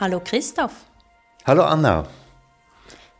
Hallo 0.00 0.18
Christoph. 0.24 0.72
Hallo 1.44 1.62
Anna. 1.62 2.06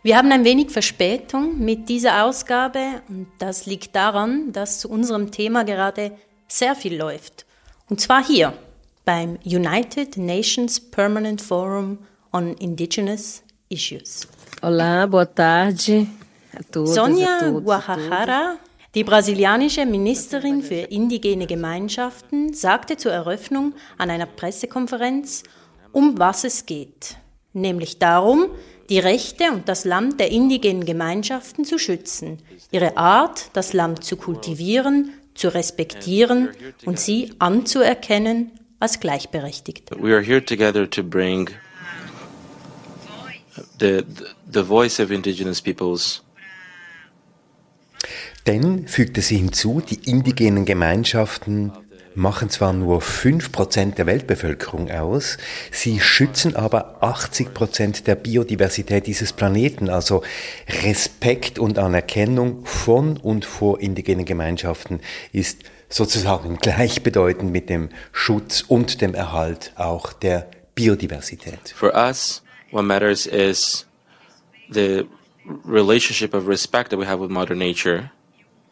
Wir 0.03 0.17
haben 0.17 0.33
ein 0.33 0.45
wenig 0.45 0.71
Verspätung 0.71 1.59
mit 1.59 1.91
dieser 1.91 2.25
Ausgabe 2.25 3.03
und 3.07 3.27
das 3.39 3.67
liegt 3.67 3.95
daran, 3.95 4.51
dass 4.51 4.81
zu 4.81 4.89
unserem 4.89 5.31
Thema 5.31 5.63
gerade 5.65 6.13
sehr 6.49 6.75
viel 6.75 6.97
läuft. 6.97 7.45
Und 7.91 8.01
zwar 8.01 8.25
hier 8.25 8.55
beim 9.05 9.39
United 9.45 10.17
Nations 10.17 10.81
Permanent 10.81 11.43
Forum 11.43 11.99
on 12.33 12.55
Indigenous 12.55 13.43
Issues. 13.69 14.27
Olá, 14.63 15.07
boa 15.07 15.27
tarde 15.27 16.07
a 16.59 16.63
todos, 16.73 16.95
Guajajara, 17.63 18.57
die 18.95 19.05
brasilianische 19.05 19.85
Ministerin 19.85 20.63
für 20.63 20.91
indigene 20.91 21.47
Gemeinschaften, 21.47 22.55
sagte 22.55 22.97
zur 22.97 23.13
Eröffnung 23.13 23.75
an 23.99 24.09
einer 24.09 24.25
Pressekonferenz, 24.25 25.43
um 25.93 26.19
was 26.19 26.45
es 26.45 26.67
geht. 26.67 27.17
Nämlich 27.53 27.99
darum, 27.99 28.47
die 28.89 28.99
Rechte 28.99 29.53
und 29.53 29.69
das 29.69 29.85
Land 29.85 30.21
der 30.21 30.31
indigenen 30.31 30.85
Gemeinschaften 30.85 31.65
zu 31.65 31.79
schützen, 31.79 32.39
ihre 32.71 32.97
Art, 32.97 33.51
das 33.53 33.73
Land 33.73 34.05
zu 34.05 34.17
kultivieren, 34.17 35.13
zu 35.35 35.49
respektieren 35.49 36.51
und 36.85 36.99
sie 36.99 37.33
anzuerkennen 37.39 38.53
als 38.79 39.01
gleichberechtigt. 39.01 39.91
We 39.91 40.15
are 40.15 40.23
here 40.23 40.45
together 40.45 40.89
to 40.89 41.03
bring 41.03 41.51
the, 43.79 44.03
the 44.53 44.63
voice 44.63 45.01
of 45.01 45.11
indigenous 45.11 45.61
peoples 45.61 46.23
Denn, 48.47 48.89
fügte 48.89 49.21
sie 49.21 49.37
hinzu, 49.37 49.81
die 49.81 50.01
indigenen 50.11 50.65
Gemeinschaften 50.65 51.73
machen 52.15 52.51
zwar 52.51 52.73
nur 52.73 53.01
5% 53.01 53.95
der 53.95 54.07
Weltbevölkerung 54.07 54.91
aus, 54.91 55.39
sie 55.71 56.01
schützen 56.01 56.57
aber 56.57 57.03
80% 57.03 58.05
der 58.05 58.15
Biodiversität 58.15 59.07
dieses 59.07 59.33
Planeten. 59.33 59.89
Also 59.89 60.23
Respekt 60.83 61.59
und 61.59 61.79
Anerkennung 61.79 62.65
von 62.67 63.17
und 63.17 63.45
vor 63.45 63.81
indigenen 63.81 64.25
Gemeinschaften 64.25 65.01
ist 65.33 65.59
sozusagen 65.89 66.59
gleichbedeutend 66.63 67.53
mit 67.53 67.69
dem 67.69 67.91
Schutz 68.13 68.63
und 68.67 69.01
dem 69.01 69.15
Erhalt 69.15 69.73
auch 69.77 70.13
der 70.13 70.49
Biodiversität. 70.75 71.75
For 71.75 71.95
us, 71.95 72.43
what 72.71 72.85
matters 72.85 73.27
is 73.27 73.87
the 74.71 75.07
relationship 75.65 76.35
of 76.35 76.47
respect 76.47 76.91
that 76.91 76.99
we 76.99 77.07
have 77.07 77.21
with 77.21 77.31
Mother 77.31 77.55
Nature. 77.55 78.11
And 78.13 78.19
the 78.19 78.19
world 78.19 78.19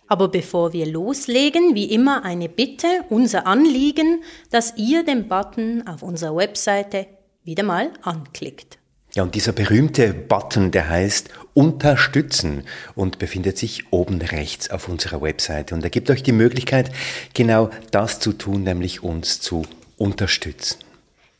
Aber 0.08 0.28
bevor 0.28 0.74
wir 0.74 0.88
loslegen, 0.88 1.76
wie 1.76 1.94
immer 1.94 2.26
eine 2.26 2.50
Bitte, 2.50 2.88
unser 3.10 3.46
Anliegen, 3.46 4.24
dass 4.50 4.74
ihr 4.76 5.04
den 5.04 5.28
Button 5.28 5.86
auf 5.88 6.02
unserer 6.02 6.36
Webseite 6.36 7.06
wieder 7.44 7.64
mal 7.64 7.92
anklickt. 8.02 8.80
Ja, 9.14 9.24
und 9.24 9.34
dieser 9.34 9.54
berühmte 9.54 10.14
Button, 10.14 10.72
der 10.72 10.90
heißt 10.90 11.30
Unterstützen 11.54 12.64
und 12.96 13.18
befindet 13.18 13.58
sich 13.58 13.92
oben 13.92 14.22
rechts 14.22 14.70
auf 14.70 14.88
unserer 14.88 15.22
Webseite. 15.22 15.74
Und 15.74 15.84
er 15.84 15.90
gibt 15.90 16.10
euch 16.12 16.22
die 16.22 16.32
Möglichkeit, 16.32 16.92
genau 17.34 17.70
das 17.92 18.20
zu 18.20 18.34
tun, 18.34 18.64
nämlich 18.64 19.04
uns 19.04 19.42
zu 19.42 19.66
unterstützen. 19.98 20.78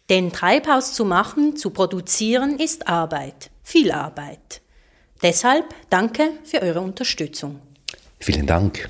Denn 0.10 0.32
Treibhaus 0.32 0.94
zu 0.94 1.06
machen, 1.06 1.56
zu 1.56 1.70
produzieren, 1.70 2.58
ist 2.58 2.88
Arbeit, 2.88 3.52
viel 3.64 3.92
Arbeit. 3.92 4.62
Deshalb 5.22 5.66
danke 5.90 6.32
für 6.44 6.62
eure 6.62 6.82
Unterstützung. 6.82 7.62
Vielen 8.20 8.48
Dank. 8.48 8.90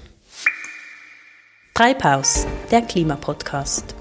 Treibhaus, 1.73 2.47
der 2.71 2.83
Klimapodcast. 2.83 3.95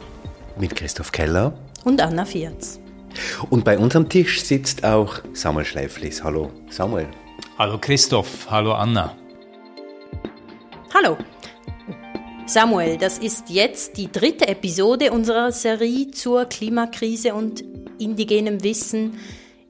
Mit 0.58 0.76
Christoph 0.76 1.10
Keller. 1.10 1.58
Und 1.84 2.00
Anna 2.00 2.24
Vierz. 2.24 2.78
Und 3.50 3.64
bei 3.64 3.78
uns 3.78 3.96
am 3.96 4.08
Tisch 4.08 4.42
sitzt 4.42 4.84
auch 4.84 5.20
Samuel 5.32 5.64
Schleiflis. 5.64 6.22
Hallo, 6.22 6.52
Samuel. 6.70 7.08
Hallo 7.58 7.78
Christoph, 7.78 8.48
hallo 8.48 8.72
Anna. 8.74 9.16
Hallo. 10.94 11.16
Samuel, 12.48 12.96
das 12.96 13.18
ist 13.18 13.50
jetzt 13.50 13.98
die 13.98 14.10
dritte 14.10 14.48
Episode 14.48 15.12
unserer 15.12 15.52
Serie 15.52 16.10
zur 16.12 16.46
Klimakrise 16.46 17.34
und 17.34 17.62
indigenem 17.98 18.64
Wissen. 18.64 19.18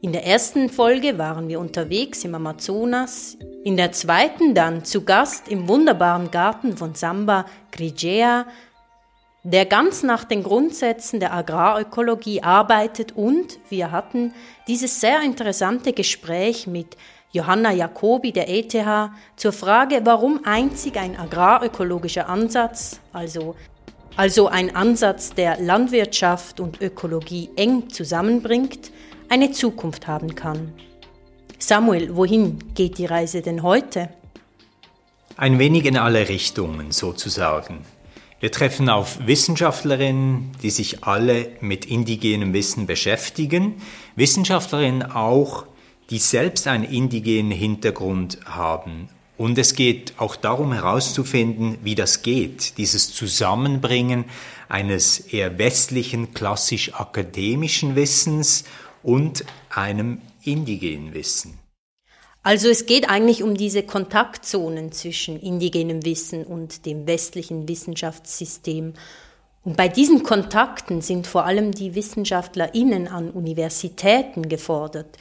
In 0.00 0.12
der 0.12 0.24
ersten 0.24 0.70
Folge 0.70 1.18
waren 1.18 1.48
wir 1.48 1.58
unterwegs 1.58 2.24
im 2.24 2.36
Amazonas, 2.36 3.36
in 3.64 3.76
der 3.76 3.90
zweiten 3.90 4.54
dann 4.54 4.84
zu 4.84 5.04
Gast 5.04 5.48
im 5.48 5.66
wunderbaren 5.66 6.30
Garten 6.30 6.76
von 6.76 6.94
Samba 6.94 7.46
Grigea, 7.72 8.46
der 9.42 9.66
ganz 9.66 10.04
nach 10.04 10.22
den 10.22 10.44
Grundsätzen 10.44 11.18
der 11.18 11.34
Agrarökologie 11.34 12.44
arbeitet 12.44 13.10
und 13.16 13.58
wir 13.70 13.90
hatten 13.90 14.32
dieses 14.68 15.00
sehr 15.00 15.22
interessante 15.22 15.92
Gespräch 15.92 16.68
mit 16.68 16.96
Johanna 17.32 17.72
Jacobi 17.72 18.32
der 18.32 18.48
ETH 18.48 18.74
zur 19.36 19.52
Frage, 19.52 20.00
warum 20.04 20.40
einzig 20.44 20.96
ein 20.96 21.18
agrarökologischer 21.18 22.28
Ansatz, 22.28 23.00
also, 23.12 23.54
also 24.16 24.48
ein 24.48 24.74
Ansatz, 24.74 25.34
der 25.34 25.60
Landwirtschaft 25.60 26.58
und 26.58 26.80
Ökologie 26.80 27.50
eng 27.56 27.90
zusammenbringt, 27.90 28.90
eine 29.28 29.50
Zukunft 29.52 30.06
haben 30.06 30.34
kann. 30.34 30.72
Samuel, 31.58 32.16
wohin 32.16 32.58
geht 32.74 32.96
die 32.96 33.06
Reise 33.06 33.42
denn 33.42 33.62
heute? 33.62 34.08
Ein 35.36 35.58
wenig 35.58 35.84
in 35.84 35.98
alle 35.98 36.28
Richtungen 36.28 36.92
sozusagen. 36.92 37.84
Wir 38.40 38.52
treffen 38.52 38.88
auf 38.88 39.26
Wissenschaftlerinnen, 39.26 40.52
die 40.62 40.70
sich 40.70 41.04
alle 41.04 41.50
mit 41.60 41.84
indigenem 41.84 42.54
Wissen 42.54 42.86
beschäftigen, 42.86 43.82
Wissenschaftlerinnen 44.16 45.02
auch, 45.02 45.66
die 46.10 46.18
selbst 46.18 46.66
einen 46.66 46.84
indigenen 46.84 47.50
Hintergrund 47.52 48.38
haben. 48.44 49.08
Und 49.36 49.56
es 49.56 49.74
geht 49.74 50.14
auch 50.18 50.34
darum 50.34 50.72
herauszufinden, 50.72 51.78
wie 51.82 51.94
das 51.94 52.22
geht, 52.22 52.76
dieses 52.76 53.12
Zusammenbringen 53.14 54.24
eines 54.68 55.20
eher 55.20 55.58
westlichen, 55.58 56.34
klassisch 56.34 56.94
akademischen 56.94 57.94
Wissens 57.94 58.64
und 59.02 59.44
einem 59.70 60.20
indigenen 60.42 61.14
Wissen. 61.14 61.58
Also 62.42 62.68
es 62.68 62.86
geht 62.86 63.08
eigentlich 63.08 63.42
um 63.42 63.56
diese 63.56 63.82
Kontaktzonen 63.82 64.90
zwischen 64.90 65.38
indigenem 65.38 66.04
Wissen 66.04 66.44
und 66.44 66.86
dem 66.86 67.06
westlichen 67.06 67.68
Wissenschaftssystem. 67.68 68.94
Und 69.64 69.76
bei 69.76 69.88
diesen 69.88 70.22
Kontakten 70.22 71.00
sind 71.02 71.26
vor 71.26 71.44
allem 71.44 71.72
die 71.72 71.94
Wissenschaftlerinnen 71.94 73.06
an 73.06 73.30
Universitäten 73.30 74.48
gefordert. 74.48 75.18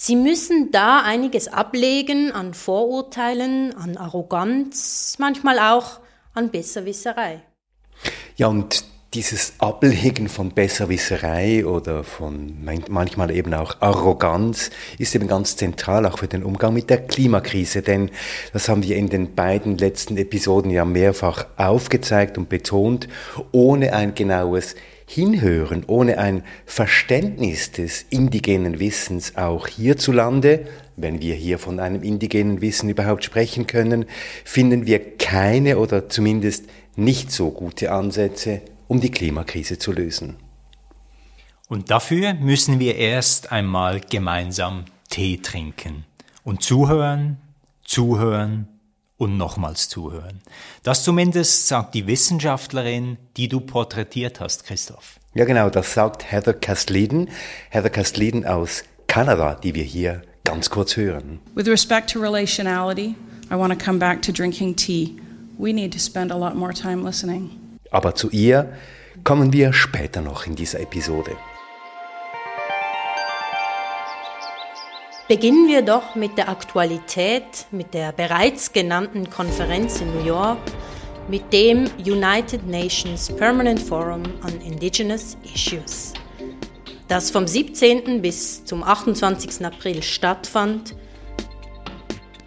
Sie 0.00 0.14
müssen 0.14 0.70
da 0.70 1.02
einiges 1.02 1.48
ablegen 1.48 2.30
an 2.30 2.54
Vorurteilen, 2.54 3.74
an 3.74 3.96
Arroganz, 3.96 5.16
manchmal 5.18 5.58
auch 5.58 5.98
an 6.34 6.52
Besserwisserei. 6.52 7.42
Ja, 8.36 8.46
und 8.46 8.84
dieses 9.12 9.54
Ablegen 9.58 10.28
von 10.28 10.50
Besserwisserei 10.50 11.66
oder 11.66 12.04
von 12.04 12.58
manchmal 12.62 13.32
eben 13.32 13.52
auch 13.54 13.80
Arroganz 13.80 14.70
ist 14.98 15.16
eben 15.16 15.26
ganz 15.26 15.56
zentral 15.56 16.06
auch 16.06 16.18
für 16.18 16.28
den 16.28 16.44
Umgang 16.44 16.74
mit 16.74 16.90
der 16.90 17.04
Klimakrise, 17.04 17.82
denn 17.82 18.12
das 18.52 18.68
haben 18.68 18.84
wir 18.84 18.96
in 18.96 19.08
den 19.08 19.34
beiden 19.34 19.78
letzten 19.78 20.16
Episoden 20.16 20.70
ja 20.70 20.84
mehrfach 20.84 21.46
aufgezeigt 21.56 22.38
und 22.38 22.48
betont, 22.48 23.08
ohne 23.50 23.94
ein 23.94 24.14
genaues 24.14 24.76
Hinhören, 25.10 25.84
ohne 25.86 26.18
ein 26.18 26.42
Verständnis 26.66 27.72
des 27.72 28.04
indigenen 28.10 28.78
Wissens 28.78 29.38
auch 29.38 29.66
hierzulande, 29.66 30.66
wenn 30.96 31.22
wir 31.22 31.34
hier 31.34 31.58
von 31.58 31.80
einem 31.80 32.02
indigenen 32.02 32.60
Wissen 32.60 32.90
überhaupt 32.90 33.24
sprechen 33.24 33.66
können, 33.66 34.04
finden 34.44 34.86
wir 34.86 35.16
keine 35.16 35.78
oder 35.78 36.10
zumindest 36.10 36.66
nicht 36.94 37.32
so 37.32 37.50
gute 37.50 37.90
Ansätze, 37.90 38.60
um 38.86 39.00
die 39.00 39.10
Klimakrise 39.10 39.78
zu 39.78 39.92
lösen. 39.92 40.36
Und 41.68 41.90
dafür 41.90 42.34
müssen 42.34 42.78
wir 42.78 42.96
erst 42.96 43.50
einmal 43.50 44.00
gemeinsam 44.00 44.84
Tee 45.08 45.38
trinken 45.38 46.04
und 46.44 46.62
zuhören, 46.62 47.38
zuhören 47.82 48.68
und 49.18 49.36
nochmals 49.36 49.88
zuhören. 49.88 50.40
Das 50.82 51.04
zumindest 51.04 51.68
sagt 51.68 51.94
die 51.94 52.06
Wissenschaftlerin, 52.06 53.18
die 53.36 53.48
du 53.48 53.60
porträtiert 53.60 54.40
hast, 54.40 54.64
Christoph. 54.64 55.18
Ja, 55.34 55.44
genau, 55.44 55.68
das 55.68 55.92
sagt 55.92 56.30
Heather 56.32 56.54
Castleden. 56.54 57.28
Heather 57.70 57.90
Castleden 57.90 58.46
aus 58.46 58.84
Kanada, 59.08 59.54
die 59.56 59.74
wir 59.74 59.84
hier 59.84 60.22
ganz 60.44 60.70
kurz 60.70 60.96
hören. 60.96 61.40
With 61.54 61.66
respect 61.66 62.10
to 62.10 62.20
relationality, 62.20 63.14
I 63.50 63.54
want 63.54 63.72
to 63.72 63.84
come 63.84 63.98
back 63.98 64.22
to 64.22 64.32
drinking 64.32 64.76
tea. 64.76 65.16
We 65.58 65.72
need 65.72 65.92
to 65.92 65.98
spend 65.98 66.32
a 66.32 66.36
lot 66.36 66.54
more 66.54 66.72
time 66.72 67.04
listening. 67.04 67.50
Aber 67.90 68.14
zu 68.14 68.30
ihr 68.30 68.72
kommen 69.24 69.52
wir 69.52 69.72
später 69.72 70.20
noch 70.20 70.46
in 70.46 70.54
dieser 70.54 70.80
Episode. 70.80 71.32
Beginnen 75.28 75.68
wir 75.68 75.82
doch 75.82 76.14
mit 76.14 76.38
der 76.38 76.48
Aktualität, 76.48 77.66
mit 77.70 77.92
der 77.92 78.12
bereits 78.12 78.72
genannten 78.72 79.28
Konferenz 79.28 80.00
in 80.00 80.14
New 80.14 80.24
York. 80.24 80.58
mit 81.28 81.52
dem 81.52 81.84
United 81.98 82.66
Nations 82.66 83.30
Permanent 83.36 83.78
Forum 83.80 84.22
on 84.42 84.60
Indigenous 84.62 85.36
Issues, 85.54 86.14
das 87.06 87.30
vom 87.30 87.46
17. 87.46 88.22
bis 88.22 88.64
zum 88.64 88.82
28. 88.82 89.64
April 89.64 90.02
stattfand. 90.02 90.94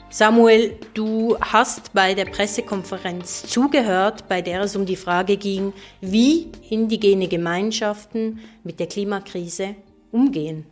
Samuel, 0.09 0.79
du 0.95 1.37
hast 1.39 1.93
bei 1.93 2.15
der 2.15 2.25
Pressekonferenz 2.25 3.43
zugehört, 3.43 4.27
bei 4.27 4.41
der 4.41 4.61
es 4.61 4.75
um 4.75 4.87
die 4.87 4.95
Frage 4.95 5.37
ging, 5.37 5.73
wie 6.01 6.51
indigene 6.69 7.27
Gemeinschaften 7.27 8.39
mit 8.63 8.79
der 8.79 8.87
Klimakrise 8.87 9.75
umgehen. 10.11 10.65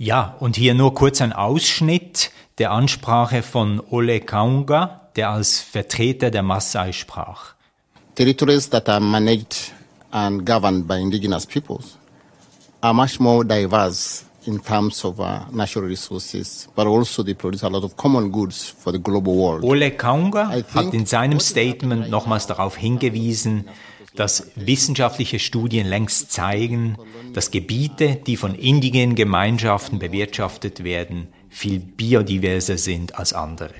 Ja, 0.00 0.36
und 0.38 0.54
hier 0.54 0.74
nur 0.74 0.94
kurz 0.94 1.20
ein 1.20 1.32
Ausschnitt 1.32 2.30
der 2.58 2.70
Ansprache 2.70 3.42
von 3.42 3.82
Ole 3.90 4.20
Kaunga, 4.20 5.08
der 5.16 5.30
als 5.30 5.58
Vertreter 5.58 6.30
der 6.30 6.44
Maasai 6.44 6.92
sprach. 6.92 7.54
Territories 8.14 8.70
that 8.70 8.88
are 8.88 9.00
managed 9.00 9.72
and 10.12 10.46
governed 10.46 10.86
by 10.86 11.00
indigenous 11.00 11.44
peoples 11.44 11.98
are 12.80 12.94
much 12.94 13.18
more 13.18 13.44
diverse 13.44 14.24
in 14.46 14.62
terms 14.62 15.04
of 15.04 15.18
uh, 15.18 15.40
natural 15.50 15.86
resources, 15.86 16.68
but 16.76 16.86
also 16.86 17.24
they 17.24 17.34
produce 17.34 17.64
a 17.64 17.68
lot 17.68 17.82
of 17.82 17.96
common 17.96 18.30
goods 18.30 18.68
for 18.68 18.92
the 18.92 19.00
global 19.00 19.34
world. 19.34 19.64
Ole 19.64 19.90
Kaunga 19.90 20.48
hat 20.48 20.94
in 20.94 21.06
seinem 21.06 21.40
Statement 21.40 22.08
nochmals 22.08 22.46
darauf 22.46 22.76
hingewiesen, 22.76 23.64
dass 24.18 24.50
wissenschaftliche 24.56 25.38
Studien 25.38 25.86
längst 25.86 26.32
zeigen, 26.32 26.96
dass 27.34 27.52
Gebiete, 27.52 28.16
die 28.16 28.36
von 28.36 28.56
indigenen 28.56 29.14
Gemeinschaften 29.14 30.00
bewirtschaftet 30.00 30.82
werden, 30.82 31.28
viel 31.48 31.78
biodiverser 31.78 32.78
sind 32.78 33.14
als 33.14 33.32
andere. 33.32 33.74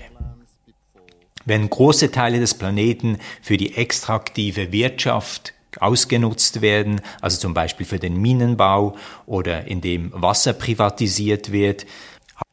Wenn 1.45 1.69
große 1.69 2.13
Teile 2.13 2.39
des 2.39 2.55
Planeten 2.55 3.19
für 3.43 3.57
die 3.57 3.75
extraktive 3.75 4.71
Wirtschaft 4.71 5.55
ausgenutzt 5.81 6.61
werden, 6.61 7.01
also 7.21 7.39
zum 7.39 7.53
Beispiel 7.53 7.87
für 7.87 7.99
den 7.99 8.17
Minenbau 8.17 8.95
oder 9.27 9.67
indem 9.67 10.13
Wasser 10.15 10.53
privatisiert 10.53 11.51
wird, 11.51 11.85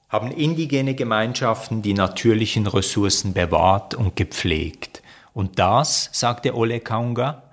haben 0.09 0.31
indigene 0.31 0.95
Gemeinschaften 0.95 1.83
die 1.83 1.93
natürlichen 1.93 2.65
Ressourcen 2.65 3.33
bewahrt 3.33 3.93
und 3.93 4.15
gepflegt. 4.15 5.03
Und 5.33 5.59
das, 5.59 6.09
sagte 6.13 6.55
Ole 6.55 6.79
Kaunga, 6.79 7.43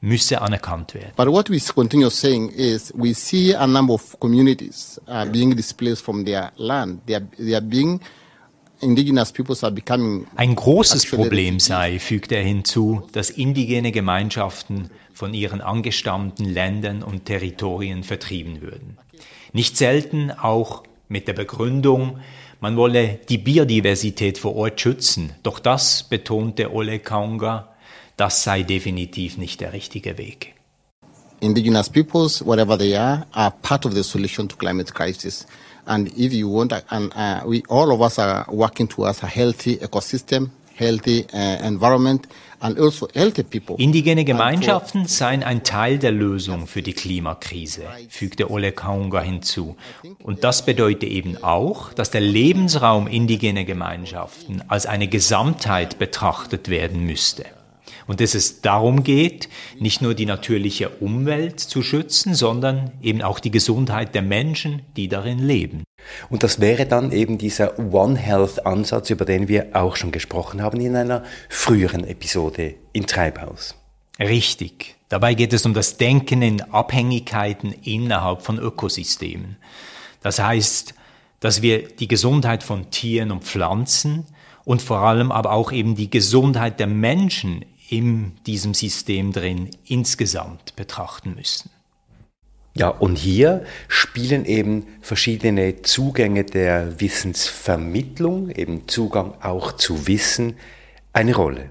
müsse 0.00 0.40
anerkannt 0.40 0.94
werden. 0.94 1.12
But 1.16 1.28
what 1.28 1.50
we 1.50 1.58
continue 1.58 2.10
saying 2.10 2.50
is 2.50 2.92
we 2.96 3.14
see 3.14 3.54
a 3.54 3.66
number 3.66 3.94
of 3.94 4.18
communities 4.18 5.00
uh, 5.06 5.26
being 5.26 5.54
displaced 5.54 6.04
from 6.04 6.24
their 6.24 6.52
land. 6.56 7.00
They 7.06 7.16
are, 7.16 7.26
they 7.36 7.54
are 7.54 7.64
being 7.64 8.00
indigenous 8.80 9.30
peoples 9.30 9.62
are 9.62 9.72
becoming 9.72 10.26
Ein 10.36 10.54
großes 10.54 11.06
Problem 11.10 11.60
sei, 11.60 11.98
fügt 11.98 12.32
er 12.32 12.42
hinzu, 12.42 13.02
dass 13.12 13.30
indigene 13.30 13.92
Gemeinschaften 13.92 14.90
von 15.12 15.34
ihren 15.34 15.60
angestammten 15.60 16.46
Ländern 16.46 17.02
und 17.02 17.26
Territorien 17.26 18.02
vertrieben 18.02 18.62
würden. 18.62 18.96
Nicht 19.52 19.76
selten 19.76 20.30
auch 20.30 20.84
mit 21.08 21.28
der 21.28 21.34
Begründung, 21.34 22.18
man 22.60 22.76
wolle 22.76 23.20
die 23.28 23.38
Biodiversität 23.38 24.38
vor 24.38 24.54
Ort 24.56 24.80
schützen. 24.80 25.32
Doch 25.42 25.58
das 25.58 26.04
betonte 26.04 26.72
Ole 26.72 27.00
Kaunga 27.00 27.69
das 28.20 28.42
sei 28.44 28.62
definitiv 28.62 29.38
nicht 29.38 29.60
der 29.60 29.72
richtige 29.72 30.18
Weg. 30.18 30.54
Indigenous 31.40 31.88
peoples, 31.88 32.44
whatever 32.44 32.76
they 32.76 32.94
are, 32.94 33.26
are 33.32 33.50
part 33.62 33.86
of 33.86 33.94
the 33.94 34.02
solution 34.02 34.46
to 34.46 34.56
climate 34.56 34.92
crisis. 34.92 35.46
And 35.86 36.08
if 36.18 36.34
you 36.34 36.52
want, 36.52 36.74
and 36.90 37.10
uh, 37.16 37.40
we 37.46 37.62
all 37.70 37.90
of 37.90 38.02
us 38.02 38.18
are 38.18 38.44
working 38.52 38.88
towards 38.88 39.22
a 39.22 39.26
healthy 39.26 39.78
ecosystem, 39.78 40.50
healthy 40.74 41.26
uh, 41.32 41.66
environment, 41.66 42.26
and 42.60 42.78
also 42.78 43.08
healthy 43.14 43.42
people. 43.42 43.76
Indigene 43.78 44.26
Gemeinschaften 44.26 45.06
seien 45.06 45.42
ein 45.42 45.64
Teil 45.64 45.98
der 45.98 46.12
Lösung 46.12 46.66
für 46.66 46.82
die 46.82 46.92
Klimakrise, 46.92 47.84
fügte 48.10 48.50
Ole 48.50 48.72
Kaunga 48.72 49.22
hinzu. 49.22 49.76
Und 50.22 50.44
das 50.44 50.66
bedeutet 50.66 51.04
eben 51.04 51.42
auch, 51.42 51.94
dass 51.94 52.10
der 52.10 52.20
Lebensraum 52.20 53.06
indigener 53.06 53.64
Gemeinschaften 53.64 54.62
als 54.68 54.84
eine 54.84 55.08
Gesamtheit 55.08 55.98
betrachtet 55.98 56.68
werden 56.68 57.06
müsste 57.06 57.46
und 58.10 58.18
dass 58.20 58.34
es 58.34 58.60
darum 58.60 59.04
geht, 59.04 59.48
nicht 59.78 60.02
nur 60.02 60.14
die 60.14 60.26
natürliche 60.26 60.88
Umwelt 60.88 61.60
zu 61.60 61.80
schützen, 61.80 62.34
sondern 62.34 62.90
eben 63.00 63.22
auch 63.22 63.38
die 63.38 63.52
Gesundheit 63.52 64.16
der 64.16 64.22
Menschen, 64.22 64.82
die 64.96 65.06
darin 65.06 65.38
leben. 65.38 65.84
Und 66.28 66.42
das 66.42 66.58
wäre 66.58 66.86
dann 66.86 67.12
eben 67.12 67.38
dieser 67.38 67.78
One 67.78 68.16
Health 68.16 68.66
Ansatz, 68.66 69.10
über 69.10 69.24
den 69.24 69.46
wir 69.46 69.68
auch 69.74 69.94
schon 69.94 70.10
gesprochen 70.10 70.60
haben 70.60 70.80
in 70.80 70.96
einer 70.96 71.22
früheren 71.48 72.02
Episode 72.02 72.74
in 72.92 73.06
Treibhaus. 73.06 73.76
Richtig. 74.18 74.96
Dabei 75.08 75.34
geht 75.34 75.52
es 75.52 75.64
um 75.64 75.72
das 75.72 75.96
Denken 75.96 76.42
in 76.42 76.62
Abhängigkeiten 76.62 77.72
innerhalb 77.84 78.42
von 78.42 78.58
Ökosystemen. 78.58 79.56
Das 80.20 80.40
heißt, 80.40 80.94
dass 81.38 81.62
wir 81.62 81.86
die 81.86 82.08
Gesundheit 82.08 82.64
von 82.64 82.90
Tieren 82.90 83.30
und 83.30 83.44
Pflanzen 83.44 84.24
und 84.64 84.82
vor 84.82 84.98
allem 84.98 85.30
aber 85.30 85.52
auch 85.52 85.70
eben 85.70 85.94
die 85.94 86.10
Gesundheit 86.10 86.80
der 86.80 86.88
Menschen 86.88 87.64
in 87.90 88.32
diesem 88.46 88.72
System 88.72 89.32
drin 89.32 89.70
insgesamt 89.84 90.76
betrachten 90.76 91.34
müssen. 91.34 91.70
Ja, 92.72 92.88
und 92.88 93.16
hier 93.16 93.64
spielen 93.88 94.44
eben 94.44 94.86
verschiedene 95.00 95.82
Zugänge 95.82 96.44
der 96.44 97.00
Wissensvermittlung, 97.00 98.50
eben 98.50 98.86
Zugang 98.86 99.34
auch 99.42 99.72
zu 99.72 100.06
Wissen, 100.06 100.54
eine 101.12 101.34
Rolle. 101.34 101.68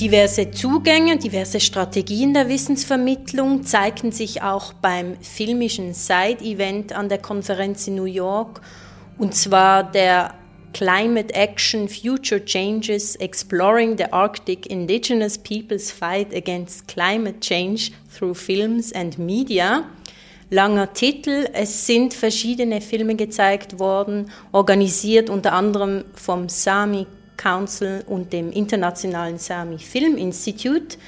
Diverse 0.00 0.50
Zugänge, 0.52 1.18
diverse 1.18 1.60
Strategien 1.60 2.32
der 2.32 2.48
Wissensvermittlung 2.48 3.64
zeigten 3.64 4.12
sich 4.12 4.40
auch 4.40 4.72
beim 4.72 5.16
filmischen 5.20 5.92
Side-Event 5.92 6.92
an 6.92 7.08
der 7.08 7.18
Konferenz 7.18 7.86
in 7.88 7.96
New 7.96 8.04
York, 8.04 8.62
und 9.18 9.34
zwar 9.34 9.82
der 9.82 10.32
Climate 10.72 11.34
Action 11.34 11.88
Future 11.88 12.44
Changes 12.44 13.16
Exploring 13.16 13.96
the 13.96 14.12
Arctic 14.12 14.66
Indigenous 14.66 15.36
Peoples 15.36 15.90
Fight 15.90 16.32
Against 16.34 16.86
Climate 16.88 17.40
Change 17.40 17.92
Through 18.08 18.34
Films 18.34 18.92
and 18.92 19.18
Media. 19.18 19.84
Langer 20.50 20.92
Titel. 20.92 21.48
Es 21.52 21.86
sind 21.86 22.14
verschiedene 22.14 22.80
Filme 22.80 23.14
gezeigt 23.14 23.78
worden, 23.78 24.30
organisiert 24.52 25.30
unter 25.30 25.52
anderem 25.52 26.04
vom 26.14 26.48
Sami 26.48 27.06
Council 27.36 28.04
und 28.06 28.32
dem 28.32 28.50
Internationalen 28.50 29.38
Sami 29.38 29.78
Film 29.78 30.16
Institute. 30.16 30.98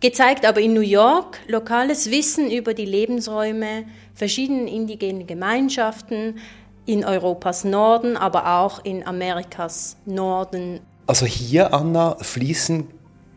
Gezeigt 0.00 0.44
aber 0.44 0.60
in 0.60 0.74
New 0.74 0.80
York 0.80 1.38
lokales 1.46 2.10
Wissen 2.10 2.50
über 2.50 2.74
die 2.74 2.84
Lebensräume 2.84 3.84
verschiedenen 4.14 4.66
indigenen 4.66 5.28
Gemeinschaften, 5.28 6.40
in 6.86 7.04
Europas 7.04 7.64
Norden, 7.64 8.16
aber 8.16 8.58
auch 8.58 8.84
in 8.84 9.06
Amerikas 9.06 9.96
Norden. 10.04 10.80
Also 11.06 11.26
hier, 11.26 11.74
Anna, 11.74 12.16
fließen 12.20 12.86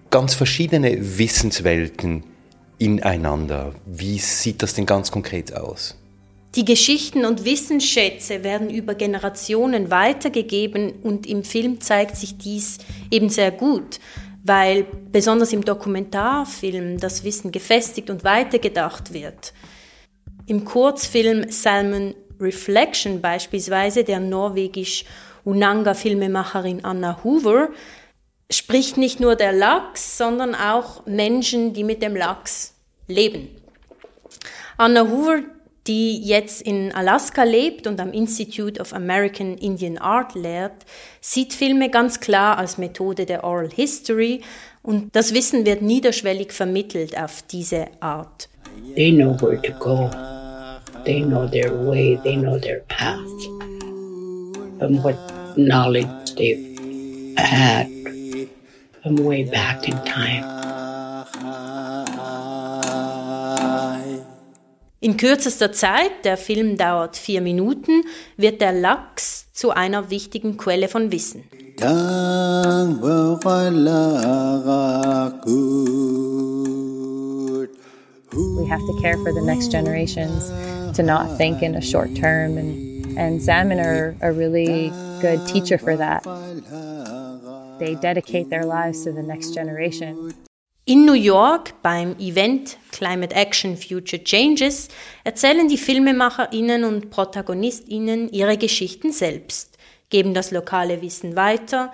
ganz 0.09 0.33
verschiedene 0.33 1.17
Wissenswelten 1.17 2.23
ineinander. 2.77 3.73
Wie 3.85 4.19
sieht 4.19 4.61
das 4.61 4.73
denn 4.73 4.85
ganz 4.85 5.11
konkret 5.11 5.55
aus? 5.55 5.95
Die 6.55 6.63
Geschichten 6.63 7.25
und 7.25 7.43
Wissensschätze 7.43 8.43
werden 8.43 8.69
über 8.69 8.95
Generationen 8.95 9.91
weitergegeben 9.91 10.93
und 11.03 11.27
im 11.27 11.43
Film 11.43 11.81
zeigt 11.81 12.15
sich 12.15 12.37
dies 12.37 12.77
eben 13.11 13.27
sehr 13.29 13.51
gut, 13.51 13.99
weil 14.43 14.85
besonders 15.11 15.51
im 15.51 15.65
Dokumentarfilm 15.65 16.97
das 16.97 17.25
Wissen 17.25 17.51
gefestigt 17.51 18.09
und 18.09 18.23
weitergedacht 18.23 19.13
wird. 19.13 19.53
Im 20.45 20.63
Kurzfilm 20.63 21.51
Salmon 21.51 22.13
Reflection 22.39 23.21
beispielsweise 23.21 24.03
der 24.03 24.19
norwegisch-Unanga-Filmemacherin 24.19 26.83
Anna 26.83 27.23
Hoover 27.23 27.69
spricht 28.49 28.97
nicht 28.97 29.19
nur 29.19 29.35
der 29.35 29.53
Lachs, 29.53 30.17
sondern 30.17 30.55
auch 30.55 31.05
Menschen, 31.05 31.73
die 31.73 31.83
mit 31.83 32.01
dem 32.01 32.15
Lachs 32.15 32.73
leben. 33.07 33.49
Anna 34.77 35.09
Hoover, 35.09 35.41
die 35.87 36.21
jetzt 36.21 36.61
in 36.61 36.91
Alaska 36.91 37.43
lebt 37.43 37.87
und 37.87 37.99
am 37.99 38.11
Institute 38.11 38.81
of 38.81 38.93
American 38.93 39.57
Indian 39.57 39.97
Art 39.97 40.35
lehrt, 40.35 40.85
sieht 41.21 41.53
Filme 41.53 41.89
ganz 41.89 42.19
klar 42.19 42.57
als 42.57 42.77
Methode 42.77 43.25
der 43.25 43.43
Oral 43.43 43.69
History 43.69 44.41
und 44.81 45.15
das 45.15 45.33
Wissen 45.33 45.65
wird 45.65 45.81
niederschwellig 45.81 46.51
vermittelt 46.51 47.17
auf 47.17 47.41
diese 47.43 47.87
Art. 47.99 48.49
They 48.95 49.11
know 49.11 49.39
where 49.41 49.61
to 49.61 49.71
go. 49.79 50.09
They 51.05 51.21
know 51.21 51.47
their 51.47 51.71
way, 51.71 52.15
they 52.23 52.35
know 52.35 52.57
their 52.57 52.79
path. 52.87 53.19
From 54.79 55.03
what 55.03 55.15
knowledge 55.55 56.35
they've 56.35 57.37
had 57.37 57.87
from 59.03 59.15
way 59.17 59.43
back 59.43 59.87
in 59.87 59.95
time. 60.03 60.43
In 64.99 65.17
kürzester 65.17 65.71
Zeit, 65.71 66.25
der 66.25 66.37
Film 66.37 66.77
dauert 66.77 67.15
vier 67.15 67.41
Minuten, 67.41 68.01
wird 68.37 68.59
der 68.61 68.73
Lachs 68.73 69.51
zu 69.53 69.69
einer 69.69 70.09
wichtigen 70.09 70.57
Quelle 70.57 70.87
von 70.87 71.11
Wissen. 71.11 71.43
We 78.57 78.65
have 78.67 78.81
to 78.81 79.01
care 79.01 79.17
for 79.17 79.31
the 79.31 79.41
next 79.41 79.71
generations 79.71 80.51
to 80.95 81.03
not 81.03 81.37
think 81.37 81.61
in 81.61 81.75
a 81.75 81.81
short 81.81 82.15
term 82.15 82.57
and 82.57 82.95
and 83.17 83.41
salmon 83.41 83.79
are 83.79 84.15
a 84.21 84.31
really 84.31 84.91
good 85.21 85.45
teacher 85.47 85.77
for 85.77 85.95
that. 85.95 86.23
They 87.79 87.95
dedicate 87.95 88.49
their 88.49 88.65
lives 88.65 89.03
to 89.03 89.11
the 89.11 89.23
next 89.23 89.53
generation. 89.53 90.33
In 90.85 91.05
New 91.05 91.13
York 91.15 91.73
beim 91.81 92.15
Event 92.19 92.77
Climate 92.91 93.33
Action 93.33 93.75
Future 93.75 94.23
Changes 94.23 94.89
erzählen 95.23 95.67
die 95.67 95.77
Filmemacherinnen 95.77 96.83
und 96.83 97.09
Protagonistinnen 97.09 98.29
ihre 98.29 98.57
Geschichten 98.57 99.11
selbst, 99.11 99.77
geben 100.09 100.33
das 100.33 100.51
lokale 100.51 101.01
Wissen 101.01 101.35
weiter. 101.35 101.91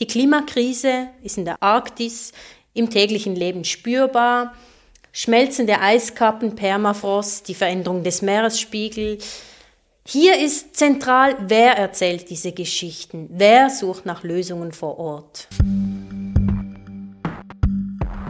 Die 0.00 0.06
Klimakrise 0.06 1.10
ist 1.22 1.38
in 1.38 1.44
der 1.44 1.62
Arktis 1.62 2.32
im 2.74 2.90
täglichen 2.90 3.36
Leben 3.36 3.62
spürbar. 3.62 4.54
Schmelzende 5.14 5.78
Eiskappen, 5.78 6.54
Permafrost, 6.54 7.46
die 7.46 7.54
Veränderung 7.54 8.02
des 8.02 8.22
Meeresspiegels. 8.22 9.42
Hier 10.06 10.40
ist 10.40 10.74
zentral, 10.74 11.36
wer 11.48 11.76
erzählt 11.76 12.30
diese 12.30 12.52
Geschichten, 12.52 13.28
wer 13.30 13.68
sucht 13.68 14.06
nach 14.06 14.22
Lösungen 14.22 14.72
vor 14.72 14.98
Ort. 14.98 15.48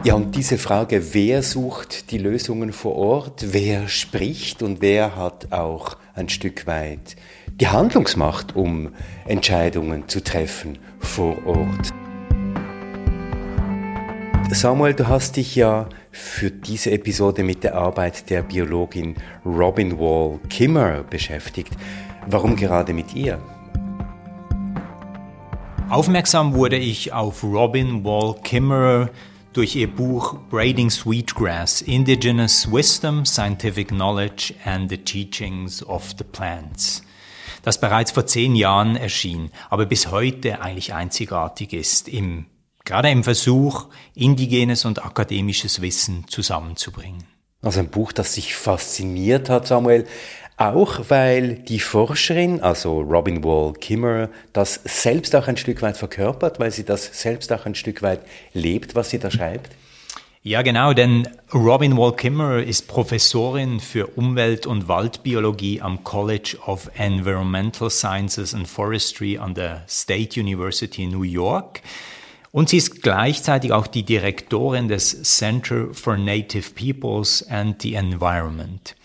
Ja, 0.03 0.15
und 0.15 0.35
diese 0.35 0.57
Frage, 0.57 1.13
wer 1.13 1.41
sucht 1.41 2.11
die 2.11 2.17
Lösungen 2.17 2.73
vor 2.73 2.95
Ort, 2.95 3.53
wer 3.53 3.87
spricht 3.87 4.61
und 4.61 4.81
wer 4.81 5.15
hat 5.15 5.53
auch 5.53 5.95
ein 6.15 6.27
Stück 6.27 6.67
weit 6.67 7.15
die 7.47 7.69
Handlungsmacht, 7.69 8.57
um 8.57 8.93
Entscheidungen 9.25 10.09
zu 10.09 10.21
treffen 10.21 10.79
vor 10.99 11.37
Ort. 11.45 11.93
Samuel, 14.51 14.93
du 14.93 15.07
hast 15.07 15.37
dich 15.37 15.55
ja 15.55 15.87
für 16.13 16.51
diese 16.51 16.91
Episode 16.91 17.43
mit 17.43 17.63
der 17.63 17.75
Arbeit 17.75 18.29
der 18.29 18.43
Biologin 18.43 19.15
Robin 19.43 19.97
Wall 19.99 20.39
Kimmer 20.47 21.03
beschäftigt. 21.03 21.73
Warum 22.27 22.55
gerade 22.55 22.93
mit 22.93 23.13
ihr? 23.15 23.41
Aufmerksam 25.89 26.53
wurde 26.53 26.77
ich 26.77 27.11
auf 27.13 27.43
Robin 27.43 28.03
Wall 28.05 28.35
Kimmerer 28.43 29.09
durch 29.53 29.75
ihr 29.75 29.87
Buch 29.87 30.35
Braiding 30.49 30.89
Sweetgrass, 30.89 31.81
Indigenous 31.81 32.71
Wisdom, 32.71 33.25
Scientific 33.25 33.89
Knowledge 33.89 34.53
and 34.65 34.89
the 34.89 34.97
Teachings 34.97 35.83
of 35.83 36.13
the 36.17 36.23
Plants, 36.23 37.03
das 37.63 37.79
bereits 37.79 38.11
vor 38.11 38.25
zehn 38.25 38.55
Jahren 38.55 38.95
erschien, 38.95 39.51
aber 39.69 39.85
bis 39.85 40.11
heute 40.11 40.61
eigentlich 40.61 40.93
einzigartig 40.93 41.73
ist, 41.73 42.07
im, 42.07 42.45
gerade 42.85 43.09
im 43.09 43.23
Versuch, 43.23 43.87
indigenes 44.13 44.85
und 44.85 45.03
akademisches 45.03 45.81
Wissen 45.81 46.25
zusammenzubringen. 46.27 47.23
Also 47.61 47.79
ein 47.79 47.89
Buch, 47.89 48.11
das 48.11 48.33
sich 48.33 48.55
fasziniert 48.55 49.49
hat, 49.49 49.67
Samuel, 49.67 50.05
auch 50.57 50.99
weil 51.09 51.55
die 51.55 51.79
Forscherin, 51.79 52.61
also 52.61 53.01
Robin 53.01 53.43
Wall 53.43 53.73
Kimmerer, 53.73 54.29
das 54.51 54.79
selbst 54.83 55.35
auch 55.35 55.47
ein 55.47 55.57
Stück 55.57 55.81
weit 55.81 55.97
verkörpert, 55.97 56.59
weil 56.59 56.71
sie 56.71 56.83
das 56.83 57.09
selbst 57.19 57.51
auch 57.51 57.65
ein 57.65 57.75
Stück 57.75 58.01
weit 58.01 58.21
lebt, 58.53 58.95
was 58.95 59.09
sie 59.09 59.19
da 59.19 59.31
schreibt? 59.31 59.71
Ja, 60.45 60.61
genau, 60.61 60.91
denn 60.93 61.29
Robin 61.53 61.95
Wall 61.95 62.17
Kimmerer 62.17 62.61
ist 62.61 62.89
Professorin 62.89 63.79
für 63.79 64.07
Umwelt- 64.07 64.65
und 64.65 64.89
Waldbiologie 64.89 65.79
am 65.81 66.03
College 66.03 66.57
of 66.65 66.91
Environmental 66.95 67.89
Sciences 67.89 68.53
and 68.53 68.67
Forestry 68.67 69.37
an 69.37 69.53
der 69.53 69.85
State 69.87 70.37
University 70.37 71.03
in 71.03 71.11
New 71.11 71.23
York. 71.23 71.81
Und 72.53 72.69
sie 72.69 72.77
ist 72.77 73.01
gleichzeitig 73.01 73.71
auch 73.71 73.87
die 73.87 74.03
Direktorin 74.03 74.87
des 74.87 75.23
Center 75.23 75.87
for 75.91 76.17
Native 76.17 76.69
Peoples 76.75 77.43
and 77.49 77.81
the 77.81 77.95
Environment. 77.95 78.95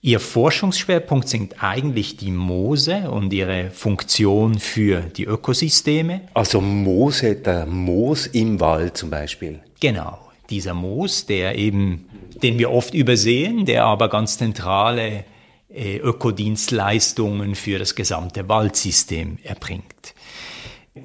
Ihr 0.00 0.18
Forschungsschwerpunkt 0.18 1.28
sind 1.28 1.62
eigentlich 1.62 2.16
die 2.16 2.32
Moose 2.32 3.12
und 3.12 3.32
ihre 3.32 3.70
Funktion 3.70 4.58
für 4.58 5.02
die 5.02 5.22
Ökosysteme. 5.22 6.22
Also 6.34 6.60
Moose, 6.60 7.36
der 7.36 7.64
Moos 7.64 8.26
im 8.26 8.58
Wald 8.58 8.96
zum 8.96 9.10
Beispiel. 9.10 9.60
Genau, 9.78 10.18
dieser 10.50 10.74
Moos, 10.74 11.26
der 11.26 11.54
eben, 11.54 12.08
den 12.42 12.58
wir 12.58 12.72
oft 12.72 12.92
übersehen, 12.92 13.66
der 13.66 13.84
aber 13.84 14.08
ganz 14.08 14.36
zentrale 14.36 15.24
äh, 15.72 15.98
Ökodienstleistungen 15.98 17.54
für 17.54 17.78
das 17.78 17.94
gesamte 17.94 18.48
Waldsystem 18.48 19.38
erbringt. 19.44 20.14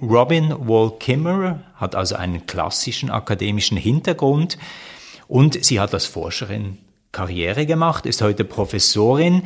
Robin 0.01 0.67
Wall 0.67 0.91
Kimmerer 1.00 1.59
hat 1.75 1.95
also 1.95 2.15
einen 2.15 2.45
klassischen 2.45 3.09
akademischen 3.09 3.77
Hintergrund 3.77 4.57
und 5.27 5.63
sie 5.63 5.79
hat 5.79 5.93
als 5.93 6.05
Forscherin 6.05 6.77
Karriere 7.12 7.65
gemacht, 7.65 8.05
ist 8.05 8.21
heute 8.21 8.43
Professorin, 8.43 9.43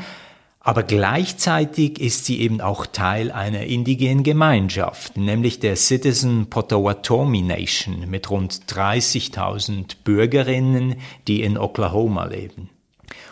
aber 0.68 0.84
gleichzeitig 0.84 2.00
ist 2.00 2.26
sie 2.26 2.42
eben 2.42 2.60
auch 2.60 2.86
Teil 2.86 3.32
einer 3.32 3.62
indigenen 3.62 4.24
Gemeinschaft, 4.24 5.16
nämlich 5.16 5.60
der 5.60 5.78
Citizen 5.78 6.50
Potawatomi 6.50 7.42
Nation 7.42 8.10
mit 8.10 8.30
rund 8.30 8.64
30.000 8.68 9.96
Bürgerinnen, 10.04 10.96
die 11.28 11.42
in 11.42 11.58
Oklahoma 11.58 12.26
leben. 12.26 12.70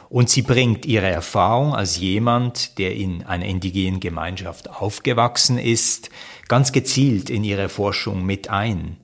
Und 0.07 0.29
sie 0.29 0.43
bringt 0.43 0.86
ihre 0.86 1.10
Erfahrung 1.10 1.75
als 1.75 2.00
jemand, 2.00 2.77
der 2.77 2.95
in 2.95 3.24
einer 3.24 3.45
indigenen 3.45 4.00
Gemeinschaft 4.00 4.69
aufgewachsen 4.69 5.57
ist, 5.57 6.10
ganz 6.48 6.72
gezielt 6.72 7.30
in 7.30 7.44
ihre 7.44 7.70
Forschung 7.70 8.25
mit 8.25 8.50
ein. 8.50 8.98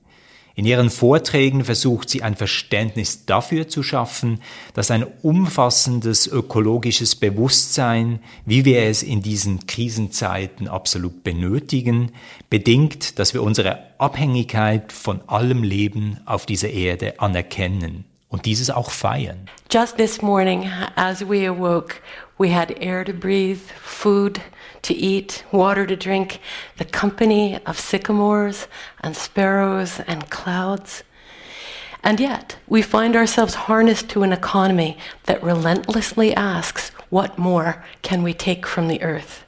In 0.54 0.66
ihren 0.66 0.90
Vorträgen 0.90 1.64
versucht 1.64 2.10
sie 2.10 2.24
ein 2.24 2.36
Verständnis 2.36 3.26
dafür 3.26 3.70
zu 3.70 3.84
schaffen, 3.84 4.42
dass 4.74 4.92
ein 4.92 5.06
umfassendes 5.22 6.28
ökologisches 6.28 7.16
Bewusstsein, 7.16 8.20
wie 8.46 8.66
wir 8.66 8.84
es 8.84 9.02
in 9.02 9.22
diesen 9.22 9.66
Krisenzeiten 9.66 10.68
absolut 10.68 11.24
benötigen, 11.24 12.12
bedingt, 12.50 13.18
dass 13.18 13.34
wir 13.34 13.44
unsere 13.44 13.80
Abhängigkeit 13.98 14.92
von 14.92 15.22
allem 15.28 15.64
Leben 15.64 16.20
auf 16.26 16.46
dieser 16.46 16.70
Erde 16.70 17.20
anerkennen 17.20 18.04
und 18.28 18.46
dieses 18.46 18.70
auch 18.70 18.92
feiern. 18.92 19.50
Just 19.72 19.98
this 19.98 20.22
morning, 20.22 20.70
as 20.96 21.22
we 21.22 21.48
awoke, 21.48 21.96
we 22.42 22.50
had 22.50 22.74
air 22.78 23.04
to 23.04 23.14
breathe, 23.14 23.62
food 24.02 24.42
to 24.82 24.96
eat, 24.96 25.44
water 25.52 25.86
to 25.86 25.96
drink, 25.96 26.40
the 26.78 26.86
company 26.86 27.60
of 27.68 27.80
sycamores 27.80 28.68
and 29.00 29.16
sparrows 29.16 30.00
and 30.08 30.28
clouds. 30.32 31.04
And 32.04 32.20
yet, 32.20 32.58
we 32.68 32.82
find 32.82 33.16
ourselves 33.16 33.54
harnessed 33.70 34.10
to 34.10 34.24
an 34.24 34.34
economy 34.34 34.98
that 35.26 35.44
relentlessly 35.44 36.34
asks, 36.34 36.90
what 37.12 37.38
more 37.38 37.86
can 38.02 38.24
we 38.24 38.34
take 38.34 38.66
from 38.66 38.88
the 38.88 39.04
earth? 39.04 39.46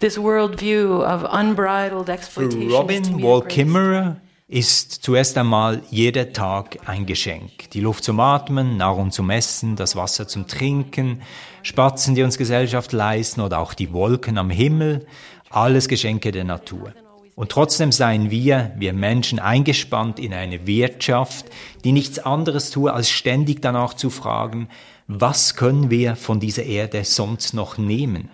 This 0.00 0.18
worldview 0.18 1.04
of 1.04 1.24
unbridled 1.30 2.10
exploitation. 2.10 2.72
Robin 2.72 3.20
Wall 3.20 3.42
Kimmerer 3.42 4.20
ist 4.48 4.92
zuerst 5.02 5.36
einmal 5.38 5.82
jeder 5.90 6.32
Tag 6.32 6.78
ein 6.88 7.04
Geschenk. 7.04 7.68
Die 7.72 7.80
Luft 7.80 8.04
zum 8.04 8.20
Atmen, 8.20 8.76
Nahrung 8.76 9.10
zum 9.10 9.28
Essen, 9.30 9.74
das 9.74 9.96
Wasser 9.96 10.28
zum 10.28 10.46
Trinken, 10.46 11.22
Spatzen, 11.62 12.14
die 12.14 12.22
uns 12.22 12.38
Gesellschaft 12.38 12.92
leisten 12.92 13.40
oder 13.40 13.58
auch 13.58 13.74
die 13.74 13.92
Wolken 13.92 14.38
am 14.38 14.50
Himmel, 14.50 15.04
alles 15.50 15.88
Geschenke 15.88 16.30
der 16.30 16.44
Natur. 16.44 16.92
Und 17.34 17.50
trotzdem 17.50 17.90
seien 17.90 18.30
wir, 18.30 18.72
wir 18.76 18.92
Menschen, 18.92 19.40
eingespannt 19.40 20.20
in 20.20 20.32
eine 20.32 20.66
Wirtschaft, 20.66 21.46
die 21.82 21.90
nichts 21.90 22.20
anderes 22.20 22.70
tue, 22.70 22.92
als 22.92 23.10
ständig 23.10 23.60
danach 23.60 23.94
zu 23.94 24.10
fragen, 24.10 24.68
was 25.08 25.56
können 25.56 25.90
wir 25.90 26.14
von 26.14 26.38
dieser 26.38 26.62
Erde 26.62 27.02
sonst 27.04 27.52
noch 27.52 27.78
nehmen? 27.78 28.30